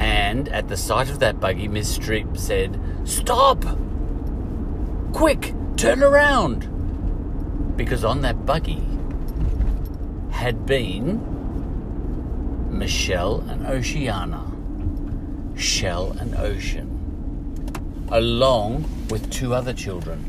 And 0.00 0.48
at 0.48 0.68
the 0.68 0.76
sight 0.76 1.10
of 1.10 1.20
that 1.20 1.40
buggy, 1.40 1.68
Miss 1.68 1.96
Streep 1.96 2.36
said, 2.36 2.80
Stop! 3.04 3.64
Quick, 5.12 5.54
turn 5.76 6.02
around! 6.02 6.70
Because 7.76 8.04
on 8.04 8.22
that 8.22 8.44
buggy 8.44 8.82
had 10.30 10.66
been 10.66 11.20
Michelle 12.70 13.40
and 13.48 13.66
Oceana, 13.66 14.44
Shell 15.56 16.16
and 16.18 16.34
Ocean, 16.34 18.08
along 18.10 18.84
with 19.08 19.30
two 19.30 19.54
other 19.54 19.72
children. 19.72 20.28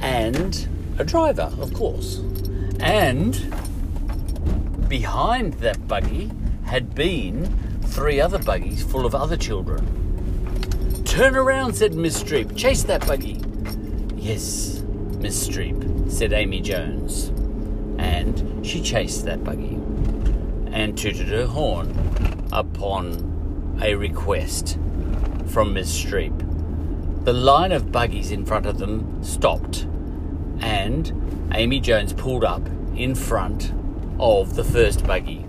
And 0.00 0.68
a 0.98 1.04
driver, 1.04 1.52
of 1.58 1.74
course. 1.74 2.18
And 2.80 3.54
behind 4.92 5.54
that 5.54 5.88
buggy 5.88 6.30
had 6.64 6.94
been 6.94 7.46
three 7.80 8.20
other 8.20 8.38
buggies 8.38 8.82
full 8.82 9.06
of 9.06 9.14
other 9.14 9.38
children. 9.38 11.02
Turn 11.06 11.34
around, 11.34 11.72
said 11.72 11.94
Miss 11.94 12.22
Streep. 12.22 12.54
Chase 12.58 12.82
that 12.82 13.06
buggy. 13.06 13.40
Yes, 14.16 14.82
Miss 15.18 15.48
Streep, 15.48 16.12
said 16.12 16.34
Amy 16.34 16.60
Jones. 16.60 17.28
And 17.96 18.66
she 18.66 18.82
chased 18.82 19.24
that 19.24 19.42
buggy 19.42 19.80
and 20.72 20.98
tooted 20.98 21.28
her 21.28 21.46
horn 21.46 21.88
upon 22.52 23.78
a 23.82 23.94
request 23.94 24.76
from 25.46 25.72
Miss 25.72 25.90
Streep. 26.04 26.36
The 27.24 27.32
line 27.32 27.72
of 27.72 27.90
buggies 27.90 28.30
in 28.30 28.44
front 28.44 28.66
of 28.66 28.76
them 28.76 29.24
stopped 29.24 29.86
and 30.60 31.48
Amy 31.54 31.80
Jones 31.80 32.12
pulled 32.12 32.44
up 32.44 32.66
in 32.94 33.14
front 33.14 33.72
of 34.18 34.54
the 34.54 34.64
first 34.64 35.06
buggy, 35.06 35.46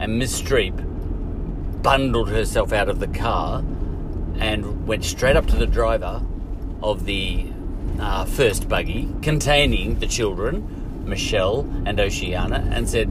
and 0.00 0.18
Miss 0.18 0.40
Streep 0.40 0.76
bundled 1.82 2.28
herself 2.28 2.72
out 2.72 2.88
of 2.88 3.00
the 3.00 3.08
car 3.08 3.60
and 4.38 4.86
went 4.86 5.04
straight 5.04 5.36
up 5.36 5.46
to 5.46 5.56
the 5.56 5.66
driver 5.66 6.22
of 6.82 7.04
the 7.04 7.46
uh, 8.00 8.24
first 8.24 8.68
buggy 8.68 9.08
containing 9.22 9.98
the 9.98 10.06
children, 10.06 11.04
Michelle 11.04 11.60
and 11.86 11.98
Oceana, 11.98 12.68
and 12.70 12.88
said, 12.88 13.10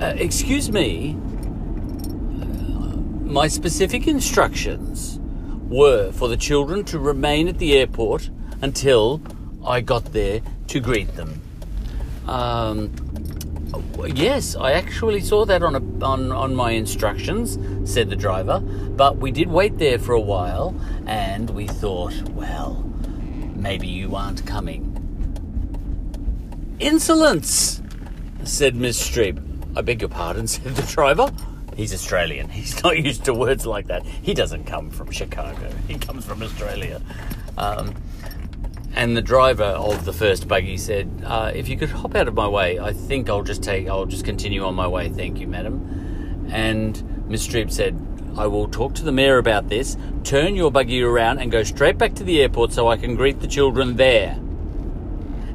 uh, 0.00 0.14
Excuse 0.16 0.70
me, 0.70 1.14
my 3.24 3.48
specific 3.48 4.06
instructions 4.06 5.18
were 5.68 6.12
for 6.12 6.28
the 6.28 6.36
children 6.36 6.84
to 6.84 6.98
remain 6.98 7.48
at 7.48 7.58
the 7.58 7.76
airport 7.76 8.30
until 8.62 9.20
I 9.64 9.80
got 9.80 10.12
there 10.12 10.40
to 10.68 10.80
greet 10.80 11.14
them. 11.14 11.42
Um, 12.26 12.88
yes, 14.14 14.56
I 14.56 14.72
actually 14.72 15.20
saw 15.20 15.44
that 15.44 15.62
on, 15.62 15.74
a, 15.74 16.04
on, 16.04 16.32
on 16.32 16.54
my 16.54 16.72
instructions, 16.72 17.58
said 17.90 18.10
the 18.10 18.16
driver, 18.16 18.60
but 18.60 19.18
we 19.18 19.30
did 19.30 19.48
wait 19.48 19.78
there 19.78 19.98
for 19.98 20.12
a 20.12 20.20
while 20.20 20.74
and 21.06 21.50
we 21.50 21.66
thought, 21.66 22.14
well, 22.30 22.84
maybe 23.54 23.86
you 23.86 24.14
aren't 24.14 24.46
coming. 24.46 24.94
Insolence, 26.80 27.82
said 28.44 28.74
Miss 28.76 29.02
Streep. 29.02 29.42
I 29.76 29.82
beg 29.82 30.00
your 30.00 30.08
pardon, 30.08 30.46
said 30.48 30.74
the 30.74 30.82
driver. 30.82 31.30
He's 31.76 31.94
Australian. 31.94 32.48
He's 32.48 32.82
not 32.82 32.98
used 32.98 33.24
to 33.26 33.34
words 33.34 33.64
like 33.64 33.86
that. 33.86 34.04
He 34.04 34.34
doesn't 34.34 34.64
come 34.64 34.90
from 34.90 35.12
Chicago. 35.12 35.70
He 35.86 35.96
comes 35.96 36.24
from 36.24 36.42
Australia. 36.42 37.00
Um, 37.56 37.94
and 38.94 39.16
the 39.16 39.22
driver 39.22 39.64
of 39.64 40.04
the 40.04 40.12
first 40.12 40.48
buggy 40.48 40.76
said, 40.76 41.22
uh, 41.24 41.52
"If 41.54 41.68
you 41.68 41.76
could 41.76 41.90
hop 41.90 42.14
out 42.14 42.28
of 42.28 42.34
my 42.34 42.48
way, 42.48 42.78
I 42.78 42.92
think 42.92 43.28
I'll 43.28 43.42
just 43.42 43.62
take. 43.62 43.88
I'll 43.88 44.06
just 44.06 44.24
continue 44.24 44.64
on 44.64 44.74
my 44.74 44.86
way. 44.86 45.08
Thank 45.08 45.40
you, 45.40 45.46
madam." 45.46 46.46
And 46.50 47.26
Miss 47.28 47.46
Streep 47.46 47.70
said, 47.70 47.96
"I 48.36 48.46
will 48.46 48.68
talk 48.68 48.94
to 48.94 49.04
the 49.04 49.12
mayor 49.12 49.38
about 49.38 49.68
this. 49.68 49.96
Turn 50.24 50.56
your 50.56 50.70
buggy 50.70 51.02
around 51.02 51.38
and 51.38 51.50
go 51.50 51.62
straight 51.62 51.98
back 51.98 52.14
to 52.14 52.24
the 52.24 52.40
airport 52.40 52.72
so 52.72 52.88
I 52.88 52.96
can 52.96 53.14
greet 53.14 53.40
the 53.40 53.46
children 53.46 53.96
there." 53.96 54.38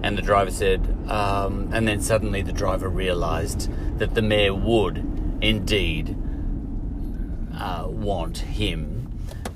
And 0.04 0.18
the 0.18 0.22
driver 0.22 0.52
said, 0.52 0.86
um, 1.08 1.70
and 1.72 1.88
then 1.88 2.02
suddenly 2.02 2.42
the 2.42 2.52
driver 2.52 2.90
realised 2.90 3.70
that 4.00 4.16
the 4.16 4.22
mayor 4.22 4.54
would 4.54 4.98
indeed 5.42 6.16
uh, 7.58 7.86
want 7.88 8.40
him 8.40 9.12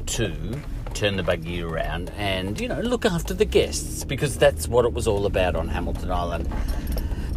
to 0.06 0.62
turn 0.98 1.16
the 1.16 1.24
buggy 1.24 1.62
around 1.62 2.10
and, 2.18 2.60
you 2.60 2.68
know, 2.68 2.82
look 2.82 3.06
after 3.06 3.36
the 3.36 3.46
guests 3.46 4.04
because 4.04 4.36
that's 4.36 4.68
what 4.68 4.84
it 4.84 4.94
was 4.94 5.08
all 5.08 5.28
about 5.28 5.56
on 5.56 5.68
Hamilton 5.68 6.12
Island. 6.12 6.52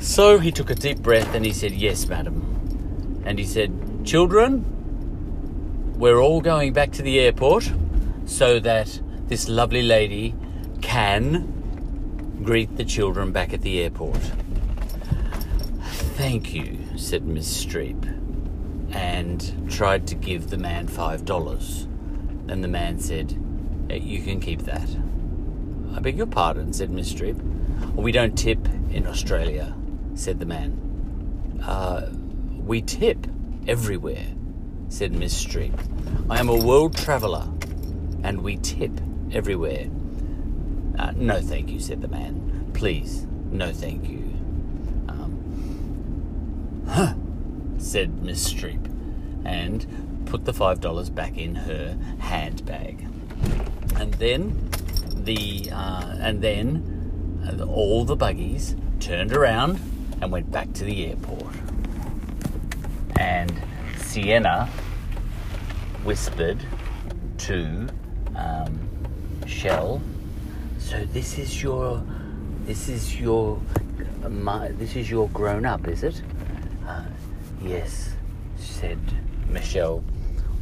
So 0.01 0.39
he 0.39 0.51
took 0.51 0.71
a 0.71 0.75
deep 0.75 1.01
breath 1.01 1.35
and 1.35 1.45
he 1.45 1.53
said, 1.53 1.73
Yes, 1.73 2.07
madam. 2.09 3.23
And 3.27 3.39
he 3.39 3.45
said, 3.45 4.07
Children, 4.07 4.65
we're 5.99 6.19
all 6.19 6.41
going 6.41 6.73
back 6.73 6.93
to 6.93 7.03
the 7.03 7.21
airport 7.21 7.71
so 8.25 8.59
that 8.61 8.99
this 9.27 9.47
lovely 9.47 9.83
lady 9.83 10.35
can 10.81 12.41
greet 12.43 12.79
the 12.79 12.85
children 12.85 13.31
back 13.31 13.53
at 13.53 13.61
the 13.61 13.83
airport. 13.83 14.21
Thank 16.17 16.55
you, 16.55 16.79
said 16.97 17.27
Miss 17.27 17.65
Streep, 17.65 18.07
and 18.95 19.71
tried 19.71 20.07
to 20.07 20.15
give 20.15 20.49
the 20.49 20.57
man 20.57 20.89
five 20.89 21.27
dollars. 21.27 21.87
Then 22.47 22.63
the 22.63 22.69
man 22.69 22.99
said, 22.99 23.39
You 23.99 24.23
can 24.23 24.41
keep 24.41 24.63
that. 24.63 24.89
I 25.95 26.01
beg 26.01 26.17
your 26.17 26.27
pardon, 26.27 26.73
said 26.73 26.91
Miss 26.91 27.13
Streep. 27.13 27.41
We 27.95 28.13
don't 28.13 28.37
tip 28.37 28.67
in 28.91 29.07
Australia, 29.07 29.75
said 30.15 30.39
the 30.39 30.47
man. 30.47 31.61
Uh, 31.65 32.11
we 32.65 32.83
tip 32.83 33.27
everywhere, 33.67 34.27
said 34.89 35.13
Miss 35.13 35.45
Streep. 35.45 35.79
I 36.31 36.39
am 36.39 36.49
a 36.49 36.57
world 36.57 36.97
traveller, 36.97 37.49
and 38.23 38.43
we 38.43 38.57
tip 38.59 38.93
everywhere. 39.33 39.89
Uh, 40.99 41.13
no, 41.17 41.41
thank 41.41 41.71
you, 41.71 41.81
said 41.81 42.03
the 42.03 42.09
man. 42.09 42.71
Please, 42.75 43.27
no, 43.51 43.73
thank 43.73 44.09
you. 44.09 44.23
Um, 45.09 46.85
huh, 46.89 47.15
said 47.79 48.23
Miss 48.23 48.53
Streep, 48.53 48.87
and 49.45 49.87
put 50.27 50.45
the 50.45 50.53
five 50.53 50.81
dollars 50.81 51.11
back 51.11 51.37
in 51.37 51.55
her 51.55 51.99
handbag. 52.21 53.07
And 53.97 54.15
then 54.15 54.71
the 55.15 55.71
uh, 55.73 56.17
and 56.21 56.43
then 56.43 57.47
uh, 57.47 57.65
all 57.65 58.05
the 58.05 58.17
buggies 58.17 58.77
turned 58.99 59.33
around 59.33 59.79
and 60.21 60.31
went 60.33 60.51
back 60.51 60.73
to 60.75 60.85
the 60.85 61.07
airport. 61.07 61.55
And 63.19 63.53
Sienna 63.99 64.67
whispered 66.05 66.59
to 67.39 67.89
um, 68.35 68.89
Shell, 69.47 70.03
"So 70.79 71.05
this 71.07 71.39
is 71.39 71.63
your, 71.63 72.03
this 72.65 72.89
is 72.89 73.21
your, 73.21 73.61
my, 74.29 74.69
this 74.69 74.97
is 74.97 75.11
your 75.11 75.29
grown 75.29 75.65
up, 75.65 75.87
is 75.89 76.03
it?" 76.03 76.23
Uh, 76.87 77.05
yes, 77.63 78.15
said 78.57 78.99
Michelle, 79.49 80.03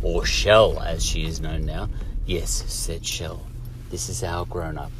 or 0.02 0.24
Shell 0.24 0.80
as 0.80 1.04
she 1.04 1.24
is 1.24 1.40
known 1.40 1.64
now. 1.64 1.88
Yes, 2.28 2.62
said 2.70 3.06
Shell. 3.06 3.40
This 3.88 4.10
is 4.10 4.22
our 4.22 4.44
grown 4.44 4.76
up. 4.76 4.92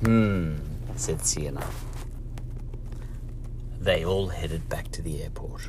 Hmm, 0.00 0.56
said 0.96 1.26
Sienna. 1.26 1.62
They 3.78 4.02
all 4.02 4.28
headed 4.28 4.66
back 4.70 4.90
to 4.92 5.02
the 5.02 5.22
airport. 5.22 5.68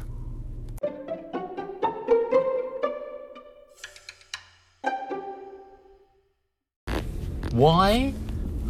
Why 7.51 8.13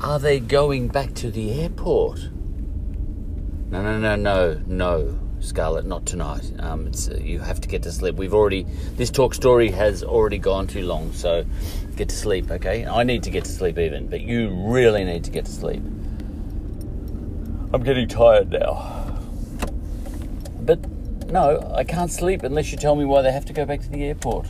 are 0.01 0.18
they 0.18 0.39
going 0.39 0.88
back 0.88 1.14
to 1.14 1.30
the 1.30 1.61
airport? 1.61 2.28
No, 3.70 3.84
no, 3.84 3.99
no, 3.99 4.16
no, 4.16 4.61
no, 4.66 5.20
Scarlett, 5.44 5.86
not 5.86 6.06
tonight. 6.06 6.52
Um, 6.60 6.88
it's, 6.88 7.10
uh, 7.10 7.20
you 7.22 7.39
have 7.39 7.60
to 7.62 7.68
get 7.68 7.84
to 7.84 7.91
sleep. 7.91 8.16
We've 8.16 8.34
already, 8.34 8.66
this 8.96 9.12
talk 9.12 9.34
story 9.34 9.70
has 9.72 10.04
already 10.04 10.38
gone 10.38 10.68
too 10.68 10.86
long, 10.86 11.12
so 11.12 11.46
get 11.98 12.10
to 12.10 12.16
sleep, 12.16 12.50
okay? 12.50 12.86
I 12.86 13.04
need 13.04 13.24
to 13.24 13.30
get 13.30 13.44
to 13.44 13.52
sleep 13.52 13.78
even, 13.78 14.08
but 14.08 14.22
you 14.22 14.50
really 14.50 15.04
need 15.04 15.26
to 15.26 15.32
get 15.32 15.46
to 15.46 15.52
sleep. 15.52 15.84
I'm 17.74 17.84
getting 17.84 18.08
tired 18.08 18.52
now. 18.52 19.20
But 20.62 20.88
no, 21.30 21.74
I 21.76 21.84
can't 21.84 22.12
sleep 22.12 22.44
unless 22.44 22.72
you 22.72 22.78
tell 22.78 22.96
me 22.96 23.04
why 23.04 23.22
they 23.22 23.32
have 23.32 23.46
to 23.46 23.54
go 23.54 23.66
back 23.66 23.82
to 23.82 23.89
the 23.89 24.04
airport. 24.06 24.48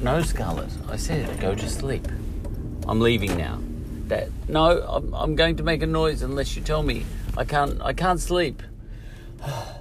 No, 0.00 0.22
Scarlett, 0.22 0.70
I 0.88 0.96
said 0.96 1.38
go 1.40 1.54
to 1.54 1.68
sleep. 1.68 2.06
I'm 2.86 3.00
leaving 3.00 3.36
now. 3.36 3.60
Dad, 4.06 4.32
no, 4.48 4.80
I'm, 4.82 5.12
I'm 5.12 5.36
going 5.36 5.56
to 5.56 5.62
make 5.62 5.82
a 5.82 5.86
noise 5.86 6.22
unless 6.22 6.56
you 6.56 6.62
tell 6.62 6.82
me. 6.82 7.04
I 7.36 7.44
can't. 7.44 7.80
I 7.82 7.92
can't 7.92 8.18
sleep. 8.18 8.62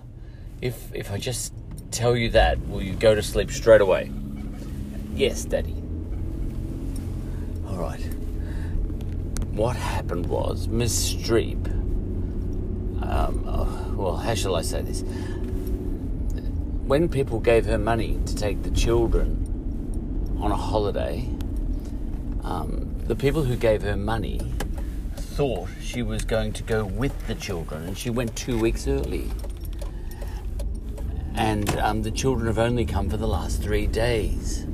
If 0.59 0.91
if 0.95 1.11
I 1.11 1.19
just 1.19 1.53
tell 1.91 2.17
you 2.17 2.31
that, 2.31 2.59
will 2.67 2.81
you 2.81 2.93
go 2.93 3.13
to 3.13 3.21
sleep 3.21 3.51
straight 3.51 3.79
away? 3.79 4.11
Yes, 5.13 5.45
Daddy. 5.45 5.75
All 7.67 7.77
right. 7.77 8.01
What 9.51 9.75
happened 9.75 10.25
was 10.25 10.67
Miss 10.67 11.13
Streep. 11.13 11.67
Um, 13.03 13.43
oh, 13.47 13.93
well, 13.95 14.15
how 14.17 14.33
shall 14.33 14.55
I 14.55 14.61
say 14.63 14.81
this? 14.81 15.01
When 16.87 17.07
people 17.07 17.39
gave 17.39 17.65
her 17.65 17.77
money 17.77 18.19
to 18.25 18.35
take 18.35 18.63
the 18.63 18.71
children 18.71 20.37
on 20.39 20.51
a 20.51 20.55
holiday, 20.55 21.27
um, 22.43 22.95
the 23.07 23.15
people 23.15 23.43
who 23.43 23.55
gave 23.55 23.81
her 23.81 23.97
money 23.97 24.39
thought 25.15 25.69
she 25.81 26.01
was 26.01 26.23
going 26.23 26.53
to 26.53 26.63
go 26.63 26.85
with 26.85 27.27
the 27.27 27.35
children, 27.35 27.83
and 27.83 27.97
she 27.97 28.09
went 28.09 28.35
two 28.35 28.59
weeks 28.59 28.87
early. 28.87 29.29
And 31.37 31.69
um, 31.77 32.01
the 32.01 32.11
children 32.11 32.47
have 32.47 32.57
only 32.57 32.85
come 32.85 33.09
for 33.09 33.17
the 33.17 33.27
last 33.27 33.61
three 33.61 33.87
days. 33.87 34.65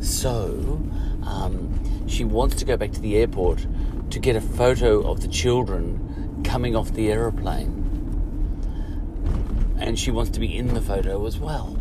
So 0.00 0.82
um, 1.24 2.08
she 2.08 2.24
wants 2.24 2.56
to 2.56 2.64
go 2.64 2.76
back 2.76 2.90
to 2.92 3.00
the 3.00 3.16
airport 3.16 3.66
to 4.10 4.18
get 4.18 4.36
a 4.36 4.40
photo 4.40 5.08
of 5.08 5.22
the 5.22 5.28
children 5.28 6.42
coming 6.44 6.74
off 6.76 6.92
the 6.92 7.10
aeroplane. 7.10 7.78
And 9.78 9.98
she 9.98 10.10
wants 10.10 10.30
to 10.32 10.40
be 10.40 10.56
in 10.56 10.74
the 10.74 10.82
photo 10.82 11.24
as 11.26 11.38
well. 11.38 11.78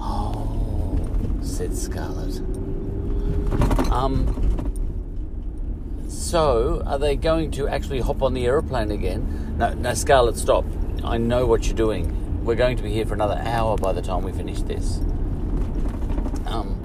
Oh, 0.00 0.98
said 1.42 1.76
Scarlett. 1.76 2.38
Um, 3.90 4.38
so, 6.08 6.82
are 6.86 6.98
they 6.98 7.14
going 7.16 7.50
to 7.52 7.68
actually 7.68 8.00
hop 8.00 8.22
on 8.22 8.32
the 8.32 8.46
aeroplane 8.46 8.90
again? 8.90 9.56
No, 9.58 9.74
no, 9.74 9.92
Scarlett, 9.92 10.36
stop. 10.36 10.64
I 11.04 11.18
know 11.18 11.46
what 11.46 11.66
you're 11.66 11.76
doing. 11.76 12.44
We're 12.44 12.54
going 12.54 12.76
to 12.76 12.82
be 12.82 12.92
here 12.92 13.06
for 13.06 13.14
another 13.14 13.40
hour 13.44 13.76
by 13.76 13.92
the 13.92 14.02
time 14.02 14.22
we 14.22 14.32
finish 14.32 14.62
this. 14.62 14.98
Um, 16.46 16.78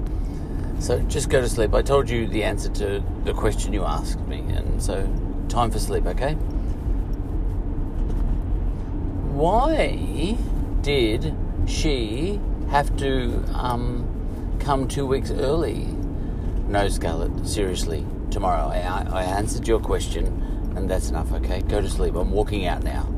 so 0.80 1.00
just 1.02 1.30
go 1.30 1.40
to 1.40 1.48
sleep. 1.48 1.74
I 1.74 1.82
told 1.82 2.08
you 2.10 2.26
the 2.26 2.44
answer 2.44 2.68
to 2.70 3.02
the 3.24 3.32
question 3.32 3.72
you 3.72 3.84
asked 3.84 4.20
me, 4.26 4.40
and 4.40 4.82
so 4.82 5.02
time 5.48 5.70
for 5.70 5.78
sleep, 5.78 6.06
okay? 6.06 6.34
Why 9.34 10.36
did 10.82 11.34
she 11.66 12.40
have 12.70 12.96
to 12.98 13.44
um, 13.54 14.56
come 14.58 14.88
two 14.88 15.06
weeks 15.06 15.30
early? 15.30 15.86
No, 16.66 16.88
Scarlett, 16.88 17.46
seriously. 17.46 18.04
Tomorrow, 18.30 18.68
I, 18.68 19.06
I 19.10 19.22
answered 19.22 19.66
your 19.66 19.80
question, 19.80 20.72
and 20.76 20.88
that's 20.88 21.08
enough, 21.08 21.32
okay? 21.32 21.62
Go 21.62 21.80
to 21.80 21.88
sleep. 21.88 22.14
I'm 22.14 22.30
walking 22.30 22.66
out 22.66 22.82
now. 22.82 23.17